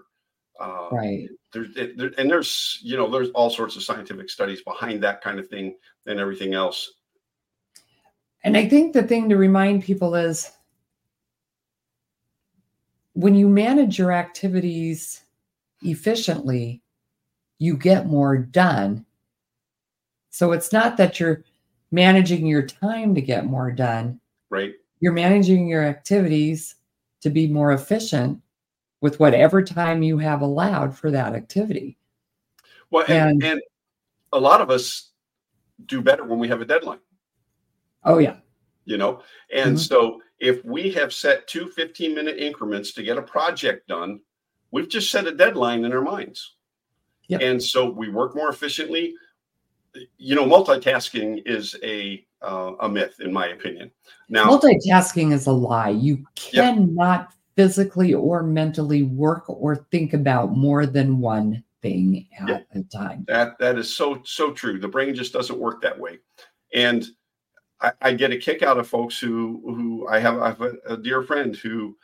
Uh, 0.59 0.89
right. 0.91 1.29
There's 1.53 1.75
there, 1.75 2.11
and 2.19 2.31
there's 2.31 2.79
you 2.83 2.97
know 2.97 3.09
there's 3.09 3.31
all 3.31 3.51
sorts 3.51 3.77
of 3.77 3.83
scientific 3.83 4.29
studies 4.29 4.63
behind 4.63 5.03
that 5.03 5.21
kind 5.21 5.39
of 5.39 5.49
thing 5.49 5.77
and 6.07 6.19
everything 6.19 6.55
else. 6.55 6.93
And 8.45 8.57
I 8.57 8.69
think 8.69 8.93
the 8.93 9.03
thing 9.03 9.29
to 9.29 9.37
remind 9.37 9.83
people 9.85 10.15
is 10.15 10.51
when 13.15 13.35
you 13.35 13.49
manage 13.49 13.99
your 13.99 14.13
activities 14.13 15.23
efficiently, 15.83 16.83
you 17.59 17.77
get 17.77 18.07
more 18.07 18.37
done. 18.37 19.05
So 20.31 20.53
it's 20.53 20.73
not 20.73 20.97
that 20.99 21.19
you're 21.19 21.45
managing 21.91 22.47
your 22.47 22.63
time 22.63 23.15
to 23.15 23.21
get 23.21 23.47
more 23.47 23.73
done. 23.73 24.21
Right. 24.51 24.75
You're 25.01 25.13
managing 25.13 25.67
your 25.67 25.85
activities 25.85 26.77
to 27.23 27.31
be 27.31 27.49
more 27.49 27.73
efficient 27.73 28.41
with 29.01 29.21
whatever 29.21 29.63
time 29.63 30.03
you 30.03 30.19
have 30.19 30.43
allowed 30.43 30.97
for 30.97 31.11
that 31.11 31.35
activity. 31.35 31.97
Well, 32.91 33.05
and, 33.09 33.43
and, 33.43 33.45
and 33.45 33.63
a 34.33 34.41
lot 34.41 34.61
of 34.61 34.71
us 34.71 35.11
do 35.87 36.01
better 36.03 36.25
when 36.25 36.39
we 36.39 36.49
have 36.49 36.61
a 36.61 36.65
deadline. 36.65 36.99
Oh, 38.05 38.19
yeah. 38.19 38.37
You 38.85 38.97
know, 38.97 39.23
and 39.55 39.77
mm-hmm. 39.77 39.77
so 39.77 40.21
if 40.39 40.65
we 40.65 40.91
have 40.93 41.13
set 41.13 41.47
two 41.47 41.69
15 41.69 42.15
minute 42.15 42.39
increments 42.39 42.93
to 42.93 43.03
get 43.03 43.19
a 43.19 43.23
project 43.23 43.89
done, 43.89 44.21
we've 44.71 44.89
just 44.89 45.11
set 45.11 45.27
a 45.27 45.35
deadline 45.35 45.85
in 45.85 45.93
our 45.93 46.01
minds. 46.01 46.55
Yep. 47.29 47.43
And 47.43 47.63
so 47.63 47.91
we 47.91 48.09
work 48.09 48.35
more 48.35 48.49
efficiently. 48.49 49.15
You 50.17 50.35
know, 50.35 50.47
multitasking 50.47 51.43
is 51.47 51.77
a 51.83 52.25
uh, 52.41 52.73
a 52.81 52.89
myth, 52.89 53.17
in 53.21 53.33
my 53.33 53.49
opinion. 53.49 53.91
Now, 54.29 54.49
multitasking 54.49 55.33
is 55.33 55.47
a 55.47 55.53
lie. 55.53 55.91
You 55.91 56.25
cannot 56.35 57.21
yep. 57.21 57.33
Physically 57.59 58.15
or 58.15 58.45
mentally 58.45 59.03
work 59.03 59.51
or 59.51 59.85
think 59.91 60.15
about 60.15 60.57
more 60.57 60.87
than 60.87 61.19
one 61.19 61.65
thing 61.83 62.25
at 62.39 62.49
yep. 62.49 62.67
a 62.73 62.83
time. 62.85 63.25
That 63.27 63.59
that 63.59 63.77
is 63.77 63.93
so 63.93 64.23
so 64.25 64.53
true. 64.53 64.79
The 64.79 64.87
brain 64.87 65.13
just 65.13 65.33
doesn't 65.33 65.59
work 65.59 65.83
that 65.83 65.99
way, 65.99 66.21
and 66.73 67.05
I, 67.81 67.91
I 68.01 68.13
get 68.13 68.31
a 68.31 68.37
kick 68.37 68.63
out 68.63 68.79
of 68.79 68.87
folks 68.87 69.19
who 69.19 69.61
who 69.65 70.07
I 70.07 70.21
have, 70.21 70.39
I 70.39 70.49
have 70.51 70.61
a, 70.61 70.75
a 70.87 70.97
dear 70.97 71.23
friend 71.23 71.57
who 71.57 71.97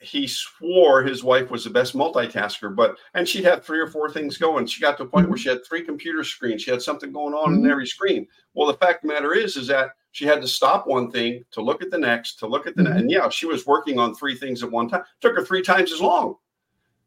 he 0.00 0.26
swore 0.26 1.02
his 1.02 1.22
wife 1.22 1.50
was 1.50 1.64
the 1.64 1.70
best 1.70 1.94
multitasker, 1.94 2.74
but 2.74 2.96
and 3.12 3.28
she'd 3.28 3.44
have 3.44 3.62
three 3.62 3.80
or 3.80 3.86
four 3.86 4.10
things 4.10 4.38
going. 4.38 4.64
She 4.64 4.80
got 4.80 4.96
to 4.96 5.02
a 5.02 5.06
point 5.06 5.28
where 5.28 5.36
mm-hmm. 5.36 5.42
she 5.42 5.50
had 5.50 5.66
three 5.66 5.82
computer 5.82 6.24
screens. 6.24 6.62
She 6.62 6.70
had 6.70 6.80
something 6.80 7.12
going 7.12 7.34
on 7.34 7.52
mm-hmm. 7.52 7.66
in 7.66 7.70
every 7.70 7.86
screen. 7.86 8.26
Well, 8.54 8.66
the 8.66 8.78
fact 8.78 9.04
of 9.04 9.08
the 9.08 9.14
matter 9.14 9.34
is, 9.34 9.58
is 9.58 9.66
that 9.66 9.90
she 10.12 10.24
had 10.26 10.40
to 10.42 10.48
stop 10.48 10.86
one 10.86 11.10
thing 11.10 11.44
to 11.52 11.62
look 11.62 11.82
at 11.82 11.90
the 11.90 11.98
next, 11.98 12.38
to 12.40 12.46
look 12.46 12.66
at 12.66 12.76
the 12.76 12.82
mm-hmm. 12.82 12.92
next. 12.92 13.02
And 13.02 13.10
yeah, 13.10 13.28
she 13.28 13.46
was 13.46 13.66
working 13.66 13.98
on 13.98 14.14
three 14.14 14.34
things 14.34 14.62
at 14.62 14.70
one 14.70 14.88
time. 14.88 15.00
It 15.00 15.06
took 15.20 15.36
her 15.36 15.44
three 15.44 15.62
times 15.62 15.92
as 15.92 16.00
long, 16.00 16.36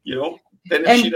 you 0.04 0.16
know. 0.16 0.38
Then 0.66 0.86
and, 0.86 1.00
she'd 1.00 1.14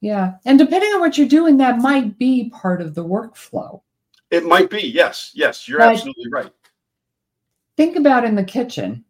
yeah, 0.00 0.34
and 0.44 0.58
depending 0.58 0.90
on 0.90 1.00
what 1.00 1.18
you're 1.18 1.28
doing, 1.28 1.56
that 1.56 1.78
might 1.78 2.18
be 2.18 2.50
part 2.50 2.80
of 2.80 2.94
the 2.94 3.04
workflow. 3.04 3.80
It 4.30 4.44
might 4.44 4.70
be. 4.70 4.80
Yes, 4.80 5.32
yes, 5.34 5.66
you're 5.66 5.78
but 5.78 5.92
absolutely 5.92 6.28
right. 6.30 6.52
Think 7.76 7.96
about 7.96 8.24
in 8.24 8.34
the 8.34 8.44
kitchen. 8.44 9.04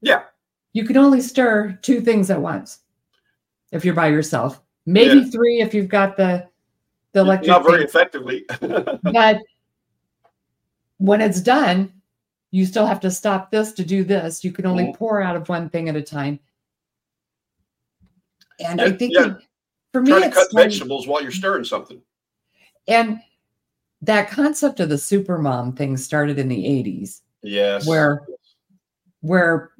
Yeah 0.00 0.22
you 0.72 0.84
can 0.84 0.96
only 0.96 1.20
stir 1.20 1.76
two 1.82 2.00
things 2.00 2.30
at 2.30 2.40
once 2.40 2.80
if 3.72 3.84
you're 3.84 3.94
by 3.94 4.06
yourself. 4.08 4.62
Maybe 4.86 5.20
yeah. 5.20 5.30
three 5.30 5.60
if 5.60 5.74
you've 5.74 5.88
got 5.88 6.16
the 6.16 6.48
the 7.12 7.20
electric. 7.20 7.48
Not 7.48 7.64
very 7.64 7.78
thing. 7.78 7.86
effectively. 7.86 8.44
but 9.02 9.38
when 10.98 11.20
it's 11.20 11.40
done, 11.40 11.92
you 12.50 12.66
still 12.66 12.86
have 12.86 13.00
to 13.00 13.10
stop 13.10 13.50
this 13.50 13.72
to 13.72 13.84
do 13.84 14.04
this. 14.04 14.44
You 14.44 14.52
can 14.52 14.66
only 14.66 14.84
mm. 14.84 14.96
pour 14.96 15.22
out 15.22 15.36
of 15.36 15.48
one 15.48 15.68
thing 15.68 15.88
at 15.88 15.96
a 15.96 16.02
time. 16.02 16.38
And 18.60 18.80
yeah, 18.80 18.86
I 18.86 18.92
think 18.92 19.12
yeah. 19.14 19.34
for 19.92 20.02
me, 20.02 20.10
Try 20.10 20.28
to 20.28 20.30
cut 20.30 20.48
vegetables 20.52 21.06
while 21.06 21.22
you're 21.22 21.30
stirring 21.30 21.64
something. 21.64 22.00
And 22.86 23.20
that 24.02 24.30
concept 24.30 24.80
of 24.80 24.88
the 24.88 24.98
super 24.98 25.38
mom 25.38 25.72
thing 25.72 25.96
started 25.96 26.38
in 26.38 26.48
the 26.48 26.64
80s. 26.64 27.20
Yes. 27.42 27.86
Where 27.86 28.26
where 29.20 29.70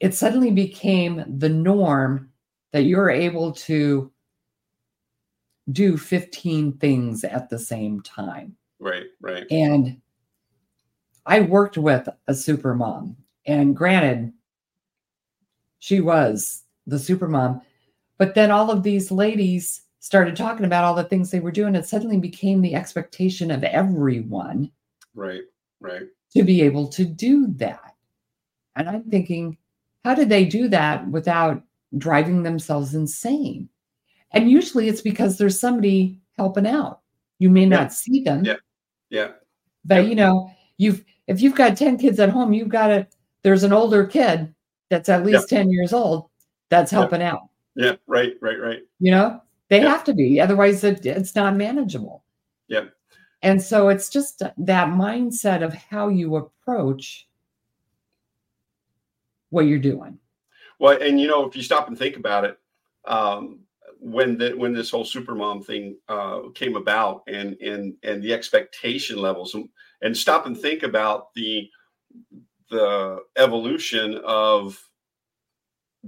it 0.00 0.14
suddenly 0.14 0.50
became 0.50 1.24
the 1.38 1.48
norm 1.48 2.30
that 2.72 2.84
you're 2.84 3.10
able 3.10 3.52
to 3.52 4.10
do 5.70 5.96
15 5.96 6.72
things 6.78 7.22
at 7.24 7.50
the 7.50 7.58
same 7.58 8.00
time. 8.00 8.56
Right, 8.78 9.06
right. 9.20 9.46
And 9.50 10.00
I 11.30 11.40
worked 11.40 11.78
with 11.78 12.08
a 12.26 12.34
super 12.34 12.74
mom, 12.74 13.16
and 13.46 13.76
granted, 13.76 14.32
she 15.78 16.00
was 16.00 16.64
the 16.88 16.98
super 16.98 17.28
mom, 17.28 17.62
but 18.18 18.34
then 18.34 18.50
all 18.50 18.68
of 18.68 18.82
these 18.82 19.12
ladies 19.12 19.82
started 20.00 20.34
talking 20.34 20.66
about 20.66 20.82
all 20.82 20.94
the 20.94 21.04
things 21.04 21.30
they 21.30 21.38
were 21.38 21.52
doing. 21.52 21.76
It 21.76 21.86
suddenly 21.86 22.18
became 22.18 22.60
the 22.60 22.74
expectation 22.74 23.52
of 23.52 23.62
everyone. 23.62 24.72
Right, 25.14 25.42
right. 25.78 26.08
To 26.34 26.42
be 26.42 26.62
able 26.62 26.88
to 26.88 27.04
do 27.04 27.46
that. 27.58 27.94
And 28.74 28.88
I'm 28.88 29.04
thinking, 29.04 29.56
how 30.04 30.16
did 30.16 30.30
they 30.30 30.44
do 30.44 30.66
that 30.68 31.06
without 31.08 31.62
driving 31.96 32.42
themselves 32.42 32.96
insane? 32.96 33.68
And 34.32 34.50
usually 34.50 34.88
it's 34.88 35.02
because 35.02 35.38
there's 35.38 35.60
somebody 35.60 36.20
helping 36.36 36.66
out. 36.66 37.02
You 37.38 37.50
may 37.50 37.66
not 37.66 37.92
see 37.92 38.22
them. 38.22 38.44
Yeah. 38.44 38.56
Yeah. 39.10 39.28
But 39.84 40.02
yeah. 40.02 40.08
you 40.08 40.14
know, 40.16 40.50
you've 40.76 41.04
if 41.30 41.40
you've 41.40 41.54
got 41.54 41.76
10 41.76 41.96
kids 41.96 42.18
at 42.18 42.28
home, 42.28 42.52
you've 42.52 42.68
got 42.68 42.88
to 42.88 43.06
there's 43.42 43.62
an 43.62 43.72
older 43.72 44.04
kid 44.04 44.52
that's 44.90 45.08
at 45.08 45.24
least 45.24 45.50
yeah. 45.50 45.58
10 45.58 45.70
years 45.70 45.92
old 45.92 46.28
that's 46.68 46.90
helping 46.90 47.20
yeah. 47.20 47.32
out. 47.32 47.48
Yeah, 47.76 47.96
right, 48.08 48.34
right, 48.40 48.60
right. 48.60 48.80
You 48.98 49.12
know, 49.12 49.40
they 49.68 49.80
have 49.80 50.02
to 50.04 50.12
be, 50.12 50.40
otherwise 50.40 50.82
it, 50.82 51.06
it's 51.06 51.36
not 51.36 51.56
manageable. 51.56 52.24
Yeah. 52.66 52.86
And 53.42 53.62
so 53.62 53.88
it's 53.88 54.10
just 54.10 54.40
that 54.40 54.88
mindset 54.88 55.62
of 55.62 55.72
how 55.72 56.08
you 56.08 56.36
approach 56.36 57.28
what 59.50 59.66
you're 59.66 59.78
doing. 59.78 60.18
Well, 60.80 60.98
and 61.00 61.20
you 61.20 61.28
know, 61.28 61.46
if 61.46 61.54
you 61.54 61.62
stop 61.62 61.86
and 61.88 61.96
think 61.96 62.16
about 62.16 62.44
it, 62.44 62.58
um, 63.06 63.60
when 64.00 64.36
the 64.36 64.50
when 64.52 64.72
this 64.72 64.90
whole 64.90 65.04
supermom 65.04 65.64
thing 65.64 65.96
uh, 66.08 66.40
came 66.54 66.74
about, 66.76 67.22
and 67.28 67.54
and 67.60 67.94
and 68.02 68.22
the 68.22 68.32
expectation 68.32 69.18
levels, 69.18 69.54
and, 70.02 70.16
stop 70.16 70.46
and 70.46 70.58
think 70.58 70.82
about 70.82 71.32
the 71.34 71.68
the 72.70 73.18
evolution 73.36 74.20
of 74.24 74.78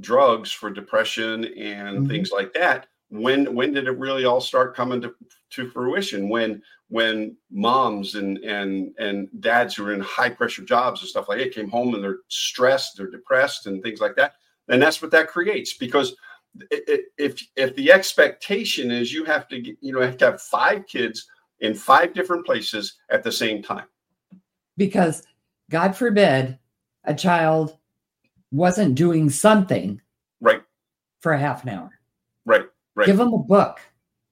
drugs 0.00 0.52
for 0.52 0.70
depression 0.70 1.44
and 1.44 1.99
mm-hmm. 1.99 2.06
things 2.08 2.30
like 2.30 2.52
that. 2.54 2.87
When 3.11 3.54
when 3.54 3.72
did 3.72 3.88
it 3.88 3.99
really 3.99 4.25
all 4.25 4.40
start 4.40 4.75
coming 4.75 5.00
to, 5.02 5.14
to 5.50 5.70
fruition? 5.70 6.28
When 6.28 6.62
when 6.88 7.37
moms 7.50 8.14
and 8.14 8.38
and 8.38 8.94
and 8.99 9.28
dads 9.40 9.75
who 9.75 9.87
are 9.87 9.92
in 9.92 10.00
high 10.00 10.30
pressure 10.30 10.62
jobs 10.62 11.00
and 11.00 11.08
stuff 11.08 11.28
like 11.28 11.38
that 11.38 11.54
came 11.54 11.68
home 11.68 11.94
and 11.94 12.02
they're 12.02 12.18
stressed 12.28 12.96
they're 12.96 13.11
depressed 13.11 13.66
and 13.66 13.82
things 13.82 14.00
like 14.00 14.14
that 14.16 14.34
and 14.68 14.80
that's 14.80 15.02
what 15.02 15.11
that 15.11 15.28
creates. 15.28 15.75
Because 15.75 16.14
if 16.70 17.42
if 17.56 17.75
the 17.76 17.90
expectation 17.90 18.90
is 18.90 19.12
you 19.12 19.25
have 19.25 19.49
to 19.49 19.58
you 19.80 19.92
know 19.92 20.00
have 20.00 20.18
to 20.18 20.26
have 20.26 20.42
five 20.42 20.87
kids 20.87 21.26
in 21.62 21.75
five 21.75 22.12
different 22.12 22.45
places 22.47 22.99
at 23.11 23.23
the 23.23 23.33
same 23.33 23.62
time 23.62 23.87
because 24.76 25.23
god 25.71 25.97
forbid 25.97 26.59
a 27.04 27.14
child 27.14 27.78
wasn't 28.50 28.95
doing 28.95 29.31
something 29.31 30.00
right 30.40 30.62
for 31.21 31.33
a 31.33 31.38
half 31.38 31.62
an 31.64 31.71
hour 31.71 31.90
right 32.45 32.66
Right. 32.95 33.07
Give 33.07 33.16
them 33.16 33.33
a 33.33 33.38
book. 33.38 33.81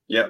Yeah. 0.08 0.28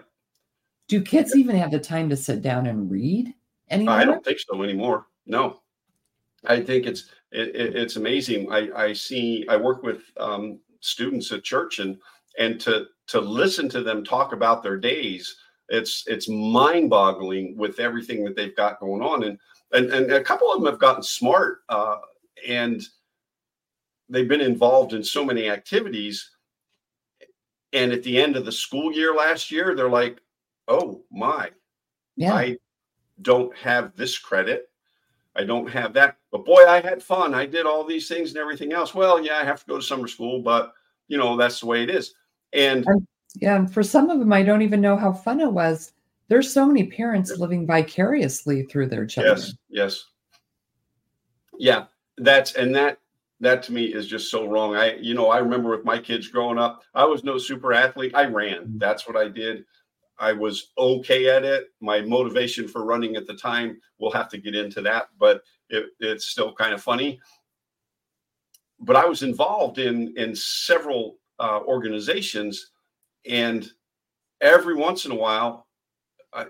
Do 0.89 1.01
kids 1.03 1.37
even 1.37 1.57
have 1.57 1.71
the 1.71 1.79
time 1.79 2.09
to 2.11 2.17
sit 2.17 2.43
down 2.43 2.67
and 2.67 2.91
read 2.91 3.35
anymore? 3.71 3.95
I 3.95 4.05
don't 4.05 4.25
think 4.25 4.39
so 4.41 4.63
anymore. 4.63 5.07
No. 5.27 5.61
I 6.45 6.61
think 6.61 6.87
it's 6.87 7.07
it, 7.33 7.55
it's 7.55 7.97
amazing. 7.97 8.51
I, 8.51 8.71
I 8.75 8.93
see 8.93 9.47
I 9.49 9.57
work 9.57 9.83
with 9.83 10.03
um, 10.17 10.59
students 10.81 11.31
at 11.33 11.45
church 11.45 11.79
and 11.79 11.99
and 12.39 12.61
to 12.61 12.87
to 13.09 13.21
listen 13.21 13.69
to 13.71 13.83
them 13.83 14.05
talk 14.05 14.33
about 14.33 14.63
their 14.63 14.79
days, 14.79 15.37
it's 15.71 16.05
it's 16.07 16.29
mind-boggling 16.29 17.57
with 17.57 17.81
everything 17.81 18.25
that 18.25 18.37
they've 18.37 18.57
got 18.57 18.81
going 18.81 19.03
on. 19.03 19.25
And 19.25 19.39
and, 19.73 19.91
and 19.91 20.13
a 20.13 20.23
couple 20.23 20.53
of 20.53 20.61
them 20.61 20.71
have 20.71 20.81
gotten 20.81 21.03
smart 21.03 21.61
uh, 21.69 21.97
and 22.47 22.83
they've 24.09 24.29
been 24.29 24.41
involved 24.41 24.93
in 24.93 25.03
so 25.03 25.25
many 25.25 25.49
activities 25.49 26.31
and 27.73 27.93
at 27.93 28.03
the 28.03 28.21
end 28.21 28.37
of 28.37 28.45
the 28.45 28.53
school 28.53 28.93
year 28.93 29.15
last 29.15 29.51
year, 29.51 29.75
they're 29.75 29.89
like, 29.89 30.21
oh 30.69 31.03
my, 31.11 31.51
yeah. 32.17 32.35
I 32.35 32.57
don't 33.23 33.57
have 33.57 33.95
this 33.97 34.19
credit. 34.19 34.69
I 35.37 35.45
don't 35.45 35.71
have 35.71 35.93
that. 35.95 36.17
But 36.33 36.45
boy, 36.45 36.67
I 36.67 36.81
had 36.81 37.03
fun. 37.03 37.35
I 37.35 37.47
did 37.47 37.67
all 37.67 37.85
these 37.85 38.09
things 38.09 38.31
and 38.31 38.39
everything 38.39 38.73
else. 38.73 38.95
Well, 38.95 39.25
yeah, 39.25 39.37
I 39.37 39.45
have 39.45 39.61
to 39.61 39.67
go 39.67 39.77
to 39.77 39.83
summer 39.83 40.09
school, 40.09 40.43
but 40.43 40.73
you 41.07 41.17
know, 41.19 41.37
that's 41.37 41.61
the 41.61 41.67
way 41.67 41.83
it 41.83 41.91
is. 41.91 42.15
And 42.53 42.85
yeah, 43.37 43.57
and 43.57 43.73
for 43.73 43.83
some 43.83 44.11
of 44.11 44.19
them, 44.19 44.33
I 44.33 44.43
don't 44.43 44.63
even 44.63 44.81
know 44.81 44.97
how 44.97 45.13
fun 45.13 45.41
it 45.41 45.53
was. 45.53 45.93
There's 46.29 46.53
so 46.53 46.67
many 46.67 46.87
parents 46.87 47.37
living 47.39 47.67
vicariously 47.67 48.65
through 48.65 48.89
their 48.89 49.07
children. 49.07 49.37
Yes, 49.37 49.55
yes. 49.69 50.05
Yeah, 51.59 51.87
that's 52.19 52.55
and 52.55 52.75
that 52.75 52.99
that 53.41 53.63
to 53.65 53.73
me 53.73 53.87
is 53.87 54.07
just 54.07 54.31
so 54.31 54.47
wrong. 54.47 54.77
I, 54.77 54.97
you 54.97 55.15
know, 55.15 55.29
I 55.29 55.39
remember 55.39 55.71
with 55.71 55.85
my 55.85 55.99
kids 55.99 56.29
growing 56.29 56.59
up, 56.59 56.83
I 56.95 57.05
was 57.05 57.25
no 57.25 57.39
super 57.39 57.73
athlete. 57.73 58.15
I 58.15 58.27
ran. 58.27 58.63
Mm-hmm. 58.63 58.79
That's 58.79 59.07
what 59.07 59.17
I 59.17 59.29
did. 59.29 59.65
I 60.19 60.33
was 60.35 60.73
okay 60.77 61.31
at 61.31 61.45
it. 61.45 61.69
My 61.81 62.03
motivation 62.03 62.69
for 62.69 62.85
running 62.85 63.17
at 63.17 63.27
the 63.27 63.35
time, 63.35 63.81
we'll 63.99 64.11
have 64.13 64.29
to 64.31 64.39
get 64.39 64.55
into 64.55 64.83
that, 64.83 65.09
but 65.19 65.43
it, 65.71 65.87
it's 65.99 66.27
still 66.27 66.53
kind 66.53 66.75
of 66.75 66.83
funny. 66.83 67.19
But 68.81 68.97
I 68.97 69.07
was 69.07 69.23
involved 69.23 69.79
in 69.79 70.15
in 70.17 70.35
several 70.35 71.17
uh, 71.39 71.61
organizations, 71.67 72.70
and 73.29 73.69
every 74.41 74.75
once 74.75 75.05
in 75.05 75.13
a 75.13 75.17
while, 75.17 75.67
I, 76.33 76.47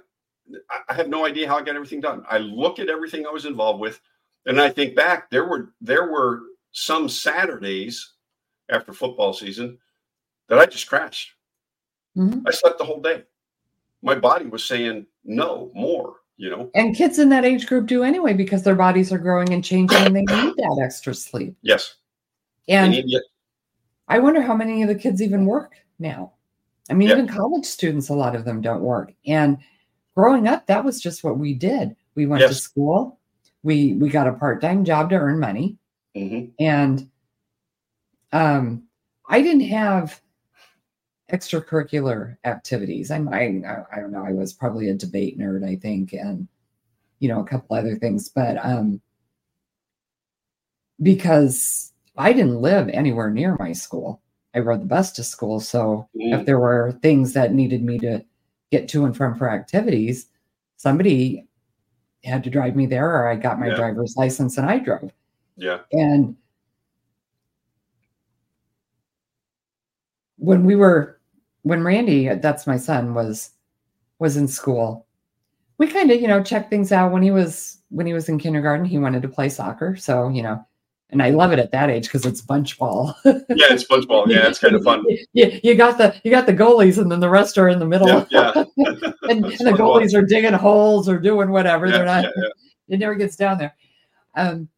I 0.88 0.94
have 0.94 1.08
no 1.08 1.26
idea 1.26 1.48
how 1.48 1.58
I 1.58 1.62
got 1.62 1.74
everything 1.76 2.00
done. 2.00 2.24
I 2.28 2.38
look 2.38 2.78
at 2.78 2.88
everything 2.88 3.26
I 3.26 3.30
was 3.30 3.46
involved 3.46 3.80
with, 3.80 4.00
and 4.46 4.60
I 4.60 4.70
think 4.70 4.94
back. 4.94 5.30
There 5.30 5.46
were 5.46 5.72
there 5.80 6.10
were 6.10 6.40
some 6.72 7.08
Saturdays 7.08 8.14
after 8.70 8.92
football 8.92 9.32
season 9.32 9.78
that 10.48 10.58
I 10.58 10.66
just 10.66 10.88
crashed. 10.88 11.32
Mm-hmm. 12.16 12.46
I 12.46 12.50
slept 12.50 12.78
the 12.78 12.84
whole 12.84 13.00
day. 13.00 13.24
My 14.02 14.14
body 14.14 14.46
was 14.46 14.64
saying 14.64 15.06
no 15.24 15.70
more, 15.74 16.16
you 16.36 16.50
know. 16.50 16.70
And 16.74 16.96
kids 16.96 17.18
in 17.18 17.28
that 17.30 17.44
age 17.44 17.66
group 17.66 17.86
do 17.86 18.02
anyway 18.02 18.32
because 18.32 18.62
their 18.62 18.74
bodies 18.74 19.12
are 19.12 19.18
growing 19.18 19.52
and 19.52 19.64
changing 19.64 19.98
and 19.98 20.16
they 20.16 20.20
need 20.28 20.54
that 20.56 20.80
extra 20.82 21.14
sleep. 21.14 21.54
Yes. 21.62 21.96
And 22.68 22.96
I 24.08 24.18
wonder 24.18 24.42
how 24.42 24.54
many 24.54 24.82
of 24.82 24.88
the 24.88 24.94
kids 24.94 25.20
even 25.22 25.44
work 25.46 25.74
now. 25.98 26.32
I 26.90 26.94
mean, 26.94 27.10
even 27.10 27.28
college 27.28 27.64
students, 27.64 28.08
a 28.08 28.14
lot 28.14 28.34
of 28.34 28.44
them 28.44 28.60
don't 28.60 28.82
work. 28.82 29.12
And 29.26 29.58
growing 30.14 30.48
up, 30.48 30.66
that 30.66 30.84
was 30.84 31.00
just 31.00 31.22
what 31.22 31.38
we 31.38 31.54
did. 31.54 31.94
We 32.14 32.26
went 32.26 32.40
yes. 32.40 32.50
to 32.50 32.54
school. 32.56 33.18
We 33.62 33.94
we 33.94 34.08
got 34.08 34.26
a 34.26 34.32
part-time 34.32 34.84
job 34.84 35.10
to 35.10 35.16
earn 35.16 35.38
money. 35.38 35.78
Mm-hmm. 36.16 36.50
And 36.58 37.08
um 38.32 38.84
I 39.28 39.42
didn't 39.42 39.68
have 39.68 40.20
extracurricular 41.32 42.36
activities. 42.44 43.10
I'm, 43.10 43.28
I, 43.28 43.60
I 43.92 44.00
don't 44.00 44.10
know. 44.10 44.24
I 44.24 44.32
was 44.32 44.52
probably 44.52 44.88
a 44.88 44.94
debate 44.94 45.38
nerd, 45.38 45.64
I 45.64 45.76
think, 45.76 46.12
and 46.12 46.48
you 47.20 47.28
know 47.28 47.40
a 47.40 47.44
couple 47.44 47.76
other 47.76 47.96
things, 47.96 48.28
but 48.28 48.56
um, 48.64 49.00
because 51.00 51.92
I 52.16 52.32
didn't 52.32 52.60
live 52.60 52.88
anywhere 52.88 53.30
near 53.30 53.56
my 53.58 53.72
school, 53.72 54.20
I 54.54 54.58
rode 54.58 54.80
the 54.80 54.86
bus 54.86 55.12
to 55.12 55.24
school. 55.24 55.60
So 55.60 56.08
mm. 56.16 56.38
if 56.38 56.46
there 56.46 56.58
were 56.58 56.98
things 57.02 57.32
that 57.34 57.54
needed 57.54 57.82
me 57.82 57.98
to 58.00 58.24
get 58.70 58.88
to 58.88 59.04
and 59.04 59.16
from 59.16 59.36
for 59.36 59.50
activities, 59.50 60.26
somebody 60.76 61.46
had 62.24 62.44
to 62.44 62.50
drive 62.50 62.76
me 62.76 62.86
there, 62.86 63.08
or 63.08 63.28
I 63.28 63.36
got 63.36 63.60
my 63.60 63.68
yeah. 63.68 63.76
driver's 63.76 64.16
license 64.16 64.58
and 64.58 64.68
I 64.68 64.78
drove. 64.78 65.12
Yeah, 65.56 65.80
and 65.92 66.36
when 70.36 70.64
we 70.64 70.74
were 70.74 71.20
when 71.62 71.84
Randy, 71.84 72.28
that's 72.28 72.66
my 72.66 72.76
son, 72.76 73.14
was 73.14 73.50
was 74.18 74.36
in 74.36 74.48
school, 74.48 75.06
we 75.78 75.86
kind 75.86 76.10
of, 76.10 76.20
you 76.20 76.28
know, 76.28 76.42
checked 76.42 76.70
things 76.70 76.92
out 76.92 77.12
when 77.12 77.22
he 77.22 77.30
was 77.30 77.78
when 77.90 78.06
he 78.06 78.12
was 78.12 78.28
in 78.28 78.38
kindergarten, 78.38 78.84
he 78.84 78.98
wanted 78.98 79.22
to 79.22 79.28
play 79.28 79.48
soccer. 79.48 79.96
So, 79.96 80.28
you 80.28 80.42
know, 80.42 80.64
and 81.12 81.22
I 81.22 81.30
love 81.30 81.52
it 81.52 81.58
at 81.58 81.72
that 81.72 81.90
age 81.90 82.04
because 82.04 82.24
it's 82.24 82.40
bunch 82.40 82.78
ball. 82.78 83.16
yeah, 83.24 83.34
it's 83.48 83.84
bunch 83.84 84.06
ball. 84.06 84.30
Yeah, 84.30 84.48
it's 84.48 84.58
kind 84.58 84.74
of 84.74 84.82
fun. 84.82 85.04
Yeah, 85.32 85.58
you 85.62 85.74
got 85.74 85.98
the 85.98 86.18
you 86.24 86.30
got 86.30 86.46
the 86.46 86.54
goalies, 86.54 86.98
and 86.98 87.10
then 87.10 87.20
the 87.20 87.28
rest 87.28 87.58
are 87.58 87.68
in 87.68 87.78
the 87.78 87.86
middle. 87.86 88.08
Yeah, 88.08 88.26
yeah. 88.30 88.52
and, 89.22 89.44
and 89.44 89.66
the 89.66 89.72
goalies 89.72 90.14
are 90.14 90.22
digging 90.22 90.52
holes 90.52 91.08
or 91.08 91.18
doing 91.18 91.50
whatever. 91.50 91.86
Yeah, 91.86 91.92
They're 91.92 92.04
not. 92.04 92.24
Yeah. 92.24 92.48
It 92.88 92.98
never 92.98 93.14
gets 93.14 93.36
down 93.36 93.58
there. 93.58 93.74
Um, 94.34 94.68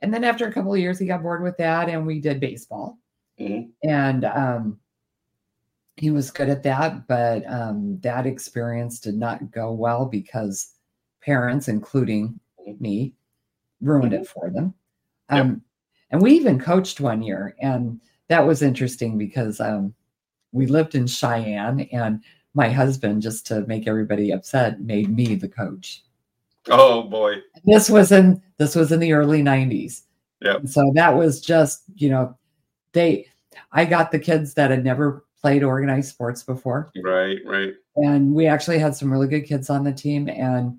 and 0.00 0.12
then 0.12 0.24
after 0.24 0.46
a 0.46 0.52
couple 0.52 0.74
of 0.74 0.80
years, 0.80 0.98
he 0.98 1.06
got 1.06 1.22
bored 1.22 1.42
with 1.42 1.56
that, 1.58 1.88
and 1.88 2.06
we 2.06 2.20
did 2.20 2.40
baseball. 2.40 2.98
Mm-hmm. 3.40 3.88
And 3.88 4.24
um, 4.26 4.78
he 5.96 6.10
was 6.10 6.30
good 6.30 6.48
at 6.48 6.62
that, 6.64 7.06
but 7.06 7.42
um, 7.50 7.98
that 8.00 8.26
experience 8.26 9.00
did 9.00 9.14
not 9.14 9.50
go 9.50 9.72
well 9.72 10.04
because 10.04 10.74
parents, 11.22 11.68
including 11.68 12.38
me, 12.80 13.14
ruined 13.80 14.12
it 14.12 14.26
for 14.26 14.50
them. 14.50 14.74
Um, 15.28 15.48
yep. 15.48 15.58
And 16.10 16.22
we 16.22 16.32
even 16.32 16.60
coached 16.60 17.00
one 17.00 17.22
year, 17.22 17.56
and 17.60 18.00
that 18.28 18.46
was 18.46 18.62
interesting 18.62 19.18
because 19.18 19.60
um, 19.60 19.94
we 20.52 20.66
lived 20.66 20.94
in 20.94 21.06
Cheyenne, 21.06 21.88
and 21.92 22.22
my 22.54 22.68
husband, 22.68 23.22
just 23.22 23.46
to 23.48 23.66
make 23.66 23.88
everybody 23.88 24.30
upset, 24.30 24.80
made 24.80 25.14
me 25.14 25.34
the 25.34 25.48
coach. 25.48 26.02
Oh 26.68 27.02
boy! 27.02 27.36
This 27.64 27.90
was 27.90 28.12
in 28.12 28.40
this 28.58 28.74
was 28.74 28.92
in 28.92 29.00
the 29.00 29.12
early 29.12 29.42
'90s. 29.42 30.02
Yeah. 30.40 30.58
So 30.64 30.92
that 30.94 31.16
was 31.16 31.40
just 31.40 31.82
you 31.96 32.10
know, 32.10 32.36
they. 32.92 33.28
I 33.70 33.84
got 33.84 34.10
the 34.10 34.18
kids 34.18 34.54
that 34.54 34.70
had 34.70 34.84
never 34.84 35.24
played 35.40 35.62
organized 35.62 36.08
sports 36.08 36.42
before. 36.42 36.90
Right, 37.02 37.38
right. 37.44 37.74
And 37.96 38.34
we 38.34 38.46
actually 38.46 38.78
had 38.78 38.96
some 38.96 39.12
really 39.12 39.28
good 39.28 39.42
kids 39.42 39.70
on 39.70 39.84
the 39.84 39.92
team 39.92 40.28
and 40.28 40.78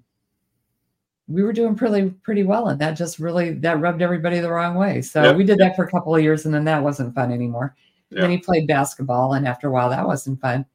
we 1.28 1.44
were 1.44 1.54
doing 1.54 1.76
pretty 1.76 2.10
pretty 2.22 2.44
well 2.44 2.68
and 2.68 2.80
that 2.80 2.92
just 2.92 3.20
really 3.20 3.54
that 3.54 3.80
rubbed 3.80 4.02
everybody 4.02 4.40
the 4.40 4.52
wrong 4.52 4.76
way. 4.76 5.02
So 5.02 5.24
yep, 5.24 5.36
we 5.36 5.44
did 5.44 5.58
that 5.58 5.76
for 5.76 5.84
a 5.84 5.92
couple 5.92 6.16
of 6.16 6.22
years 6.22 6.46
and 6.46 6.54
then 6.54 6.66
that 6.66 6.84
wasn't 6.84 7.16
fun 7.16 7.32
anymore. 7.32 7.76
Yep. 8.12 8.22
Then 8.22 8.32
he 8.32 8.38
played 8.38 8.68
basketball 8.68 9.34
and 9.34 9.48
after 9.48 9.68
a 9.68 9.72
while 9.72 9.90
that 9.90 10.06
wasn't 10.06 10.40
fun. 10.40 10.66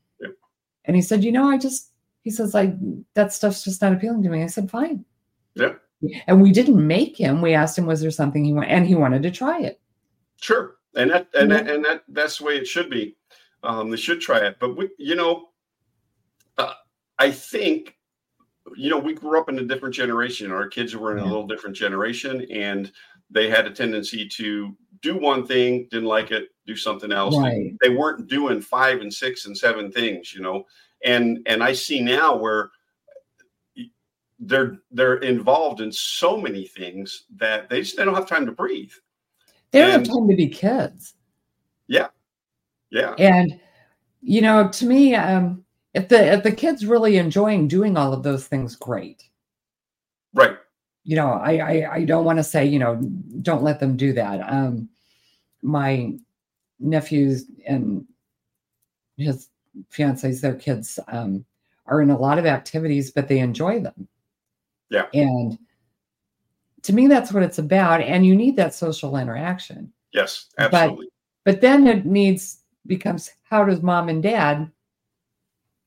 And 0.84 0.96
he 0.96 1.02
said, 1.02 1.22
"You 1.22 1.30
know, 1.30 1.48
I 1.48 1.58
just 1.58 1.92
he 2.22 2.30
says 2.30 2.54
like 2.54 2.74
that 3.14 3.32
stuff's 3.32 3.62
just 3.62 3.80
not 3.82 3.92
appealing 3.92 4.22
to 4.24 4.28
me." 4.28 4.42
I 4.42 4.46
said, 4.46 4.70
"Fine." 4.70 5.04
Yeah. 5.54 5.74
And 6.26 6.40
we 6.40 6.50
didn't 6.50 6.84
make 6.84 7.16
him. 7.16 7.42
We 7.42 7.54
asked 7.54 7.78
him, 7.78 7.86
"Was 7.86 8.00
there 8.00 8.10
something 8.10 8.44
he 8.44 8.52
wanted?" 8.52 8.70
And 8.70 8.86
he 8.86 8.94
wanted 8.94 9.22
to 9.22 9.30
try 9.30 9.60
it. 9.60 9.80
Sure, 10.40 10.76
and 10.96 11.10
that 11.10 11.28
and 11.34 11.50
that, 11.50 11.68
and 11.68 11.84
that 11.84 12.02
that's 12.08 12.38
the 12.38 12.44
way 12.44 12.56
it 12.56 12.66
should 12.66 12.88
be. 12.90 13.16
Um, 13.62 13.90
they 13.90 13.98
should 13.98 14.20
try 14.20 14.38
it. 14.38 14.56
But 14.58 14.76
we, 14.76 14.88
you 14.98 15.14
know, 15.14 15.50
uh, 16.56 16.72
I 17.18 17.30
think, 17.30 17.96
you 18.76 18.90
know, 18.90 18.98
we 18.98 19.14
grew 19.14 19.38
up 19.38 19.48
in 19.48 19.58
a 19.58 19.64
different 19.64 19.94
generation. 19.94 20.52
Our 20.52 20.68
kids 20.68 20.94
were 20.94 21.16
in 21.16 21.22
a 21.22 21.24
little 21.24 21.46
different 21.46 21.76
generation, 21.76 22.46
and 22.50 22.90
they 23.30 23.48
had 23.48 23.66
a 23.66 23.70
tendency 23.70 24.28
to 24.28 24.76
do 25.02 25.16
one 25.16 25.46
thing, 25.46 25.88
didn't 25.90 26.08
like 26.08 26.30
it, 26.30 26.48
do 26.66 26.76
something 26.76 27.12
else. 27.12 27.36
Right. 27.36 27.74
They 27.80 27.90
weren't 27.90 28.28
doing 28.28 28.60
five 28.60 29.00
and 29.00 29.12
six 29.12 29.46
and 29.46 29.56
seven 29.56 29.90
things, 29.90 30.34
you 30.34 30.40
know. 30.40 30.64
And 31.04 31.40
and 31.46 31.62
I 31.62 31.72
see 31.72 32.00
now 32.00 32.36
where 32.36 32.70
they're 34.38 34.78
they're 34.90 35.18
involved 35.18 35.80
in 35.80 35.92
so 35.92 36.36
many 36.36 36.66
things 36.66 37.24
that 37.36 37.68
they 37.68 37.82
just 37.82 37.96
they 37.96 38.04
don't 38.04 38.14
have 38.14 38.28
time 38.28 38.46
to 38.46 38.52
breathe. 38.52 38.92
They 39.70 39.80
don't 39.80 39.90
and, 39.90 40.06
have 40.06 40.16
time 40.16 40.28
to 40.28 40.36
be 40.36 40.48
kids. 40.48 41.14
Yeah, 41.86 42.08
yeah. 42.90 43.14
And 43.18 43.58
you 44.22 44.42
know, 44.42 44.68
to 44.68 44.86
me, 44.86 45.14
um, 45.14 45.64
if 45.94 46.08
the 46.08 46.32
if 46.32 46.42
the 46.42 46.52
kid's 46.52 46.86
really 46.86 47.16
enjoying 47.16 47.68
doing 47.68 47.96
all 47.96 48.12
of 48.12 48.22
those 48.22 48.46
things, 48.46 48.76
great. 48.76 49.24
Right. 50.32 50.56
You 51.04 51.16
know, 51.16 51.28
I 51.32 51.56
I, 51.58 51.94
I 51.94 52.04
don't 52.04 52.24
want 52.24 52.38
to 52.38 52.44
say 52.44 52.64
you 52.64 52.78
know 52.78 52.96
don't 53.42 53.62
let 53.62 53.80
them 53.80 53.96
do 53.96 54.12
that. 54.12 54.40
Um, 54.50 54.88
my 55.62 56.16
nephews 56.78 57.44
and 57.66 58.04
his 59.16 59.48
fiancés, 59.92 60.40
their 60.40 60.54
kids, 60.54 60.98
um, 61.08 61.44
are 61.86 62.00
in 62.00 62.10
a 62.10 62.18
lot 62.18 62.38
of 62.38 62.46
activities, 62.46 63.10
but 63.10 63.28
they 63.28 63.38
enjoy 63.38 63.80
them. 63.80 64.08
Yeah. 64.88 65.06
And 65.12 65.58
to 66.82 66.92
me, 66.92 67.06
that's 67.06 67.32
what 67.32 67.42
it's 67.42 67.58
about. 67.58 68.00
And 68.00 68.24
you 68.24 68.34
need 68.34 68.56
that 68.56 68.74
social 68.74 69.16
interaction. 69.16 69.92
Yes, 70.12 70.46
absolutely. 70.58 71.08
But, 71.44 71.54
but 71.54 71.60
then 71.60 71.86
it 71.86 72.06
needs 72.06 72.58
becomes 72.86 73.30
how 73.42 73.64
does 73.64 73.82
mom 73.82 74.08
and 74.08 74.22
dad, 74.22 74.70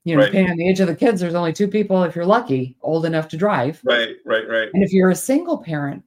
you 0.04 0.16
know, 0.16 0.22
right. 0.22 0.28
depending 0.28 0.52
on 0.52 0.58
the 0.58 0.68
age 0.68 0.80
of 0.80 0.88
the 0.88 0.96
kids, 0.96 1.22
there's 1.22 1.36
only 1.36 1.54
two 1.54 1.68
people, 1.68 2.04
if 2.04 2.16
you're 2.16 2.26
lucky, 2.26 2.76
old 2.82 3.06
enough 3.06 3.28
to 3.30 3.38
drive. 3.38 3.80
Right, 3.84 4.16
right, 4.26 4.48
right. 4.48 4.70
And 4.74 4.84
if 4.84 4.92
you're 4.92 5.12
a 5.12 5.16
single 5.16 5.58
parent, 5.58 6.04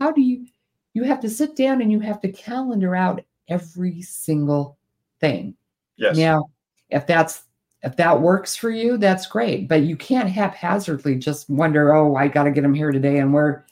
how 0.00 0.12
do 0.12 0.20
you, 0.20 0.46
you 0.94 1.02
have 1.04 1.20
to 1.20 1.28
sit 1.30 1.56
down 1.56 1.82
and 1.82 1.92
you 1.92 2.00
have 2.00 2.20
to 2.22 2.32
calendar 2.32 2.96
out 2.96 3.22
every 3.48 4.02
single 4.02 4.78
thing. 5.20 5.54
Yes. 5.96 6.16
Now, 6.16 6.50
if 6.90 7.06
that's 7.06 7.42
if 7.82 7.96
that 7.96 8.20
works 8.20 8.56
for 8.56 8.70
you, 8.70 8.96
that's 8.96 9.26
great. 9.26 9.68
But 9.68 9.82
you 9.82 9.96
can't 9.96 10.28
haphazardly 10.28 11.16
just 11.16 11.48
wonder, 11.48 11.94
oh, 11.94 12.16
I 12.16 12.28
got 12.28 12.44
to 12.44 12.50
get 12.50 12.62
them 12.62 12.74
here 12.74 12.92
today, 12.92 13.18
and 13.18 13.32
where 13.32 13.66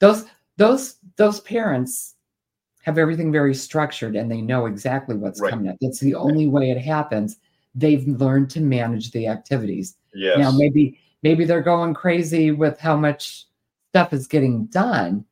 those 0.00 0.24
those 0.56 0.96
those 1.16 1.40
parents 1.40 2.14
have 2.82 2.98
everything 2.98 3.30
very 3.30 3.54
structured 3.54 4.16
and 4.16 4.30
they 4.30 4.40
know 4.40 4.66
exactly 4.66 5.14
what's 5.16 5.40
right. 5.40 5.50
coming 5.50 5.68
up. 5.68 5.76
That's 5.80 6.00
the 6.00 6.14
only 6.14 6.46
way 6.46 6.70
it 6.70 6.78
happens. 6.80 7.36
They've 7.78 8.06
learned 8.06 8.50
to 8.50 8.60
manage 8.60 9.12
the 9.12 9.26
activities. 9.28 9.96
Yes. 10.14 10.38
Now 10.38 10.50
maybe 10.50 10.98
maybe 11.22 11.44
they're 11.44 11.62
going 11.62 11.94
crazy 11.94 12.50
with 12.50 12.78
how 12.78 12.96
much 12.96 13.46
stuff 13.90 14.12
is 14.12 14.26
getting 14.26 14.66
done. 14.66 15.24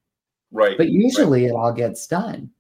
Right. 0.53 0.77
But 0.77 0.91
usually 0.91 1.43
right. 1.43 1.51
it 1.51 1.55
all 1.55 1.73
gets 1.73 2.07
done. 2.07 2.51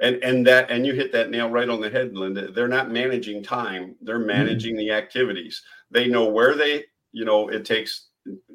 And 0.00 0.16
and 0.22 0.46
that 0.46 0.70
and 0.70 0.86
you 0.86 0.94
hit 0.94 1.12
that 1.12 1.30
nail 1.30 1.50
right 1.50 1.68
on 1.68 1.80
the 1.80 1.90
head, 1.90 2.16
Linda. 2.16 2.50
They're 2.50 2.68
not 2.68 2.90
managing 2.90 3.42
time. 3.42 3.94
They're 4.02 4.18
mm-hmm. 4.18 4.26
managing 4.26 4.72
mm-hmm. 4.72 4.88
the 4.88 4.92
activities. 4.92 5.62
They 5.90 6.08
know 6.08 6.28
where 6.28 6.54
they, 6.54 6.84
you 7.12 7.24
know, 7.24 7.48
it 7.48 7.64
takes 7.64 8.08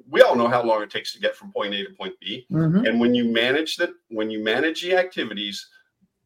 we 0.10 0.22
all 0.22 0.36
know 0.36 0.48
how 0.48 0.64
long 0.64 0.82
it 0.82 0.90
takes 0.90 1.14
to 1.14 1.20
get 1.20 1.36
from 1.36 1.52
point 1.52 1.74
A 1.74 1.84
to 1.84 1.94
point 1.94 2.16
B. 2.20 2.46
Mm-hmm. 2.52 2.86
And 2.86 3.00
when 3.00 3.14
you 3.14 3.26
manage 3.26 3.78
that, 3.78 3.92
when 4.10 4.30
you 4.30 4.44
manage 4.44 4.82
the 4.82 4.96
activities, 4.96 5.68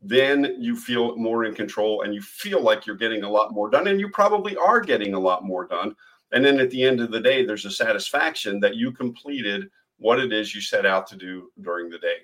then 0.04 0.58
you 0.60 0.76
feel 0.76 1.16
more 1.16 1.46
in 1.46 1.56
control 1.56 2.02
and 2.02 2.14
you 2.14 2.22
feel 2.22 2.62
like 2.62 2.86
you're 2.86 2.96
getting 2.96 3.24
a 3.24 3.30
lot 3.30 3.54
more 3.54 3.70
done. 3.70 3.88
And 3.88 4.00
you 4.00 4.10
probably 4.10 4.56
are 4.58 4.82
getting 4.82 5.14
a 5.14 5.20
lot 5.20 5.46
more 5.46 5.66
done. 5.66 5.96
And 6.34 6.44
then 6.44 6.60
at 6.60 6.70
the 6.70 6.84
end 6.84 7.00
of 7.00 7.12
the 7.12 7.22
day, 7.22 7.46
there's 7.46 7.66
a 7.66 7.72
satisfaction 7.72 8.60
that 8.60 8.76
you 8.76 8.92
completed 8.92 9.70
what 9.98 10.20
it 10.20 10.34
is 10.34 10.54
you 10.54 10.60
set 10.60 10.86
out 10.86 11.08
to 11.08 11.16
do 11.16 11.52
during 11.62 11.90
the 11.90 12.00
day. 12.00 12.18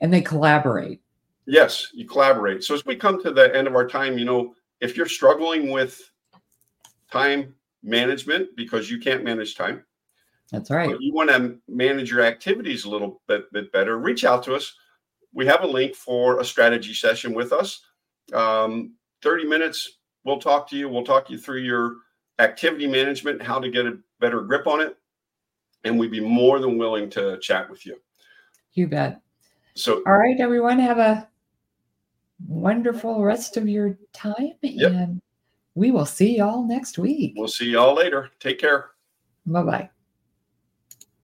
And 0.00 0.12
they 0.12 0.20
collaborate. 0.20 1.00
Yes, 1.46 1.88
you 1.94 2.06
collaborate. 2.06 2.62
So 2.62 2.74
as 2.74 2.84
we 2.84 2.94
come 2.94 3.22
to 3.22 3.32
the 3.32 3.54
end 3.56 3.66
of 3.66 3.74
our 3.74 3.88
time, 3.88 4.18
you 4.18 4.26
know, 4.26 4.54
if 4.80 4.96
you're 4.96 5.08
struggling 5.08 5.70
with 5.70 5.98
time 7.10 7.54
management 7.82 8.54
because 8.54 8.90
you 8.90 8.98
can't 8.98 9.24
manage 9.24 9.54
time, 9.54 9.84
that's 10.52 10.70
right. 10.70 10.94
you 11.00 11.14
want 11.14 11.30
to 11.30 11.58
manage 11.68 12.10
your 12.10 12.22
activities 12.22 12.84
a 12.84 12.90
little 12.90 13.22
bit, 13.26 13.50
bit 13.52 13.72
better, 13.72 13.98
reach 13.98 14.24
out 14.24 14.42
to 14.44 14.54
us. 14.54 14.74
We 15.32 15.46
have 15.46 15.62
a 15.62 15.66
link 15.66 15.94
for 15.94 16.40
a 16.40 16.44
strategy 16.44 16.94
session 16.94 17.34
with 17.34 17.52
us. 17.52 17.82
Um, 18.32 18.94
30 19.22 19.46
minutes, 19.46 19.98
we'll 20.24 20.38
talk 20.38 20.68
to 20.70 20.76
you. 20.76 20.88
We'll 20.88 21.04
talk 21.04 21.30
you 21.30 21.38
through 21.38 21.60
your 21.60 21.96
activity 22.38 22.86
management, 22.86 23.42
how 23.42 23.58
to 23.58 23.70
get 23.70 23.86
a 23.86 23.98
better 24.20 24.40
grip 24.42 24.66
on 24.66 24.80
it. 24.80 24.96
And 25.84 25.98
we'd 25.98 26.10
be 26.10 26.20
more 26.20 26.58
than 26.58 26.78
willing 26.78 27.08
to 27.10 27.38
chat 27.38 27.70
with 27.70 27.86
you. 27.86 27.96
You 28.72 28.88
bet. 28.88 29.20
So, 29.74 30.02
all 30.06 30.18
right, 30.18 30.38
everyone, 30.40 30.78
have 30.78 30.98
a 30.98 31.28
wonderful 32.46 33.22
rest 33.22 33.56
of 33.56 33.68
your 33.68 33.96
time. 34.12 34.54
Yep. 34.62 34.92
And 34.92 35.22
we 35.74 35.90
will 35.90 36.06
see 36.06 36.38
y'all 36.38 36.66
next 36.66 36.98
week. 36.98 37.34
We'll 37.36 37.48
see 37.48 37.70
y'all 37.70 37.94
later. 37.94 38.30
Take 38.40 38.58
care. 38.58 38.90
Bye 39.46 39.62
bye. 39.62 39.90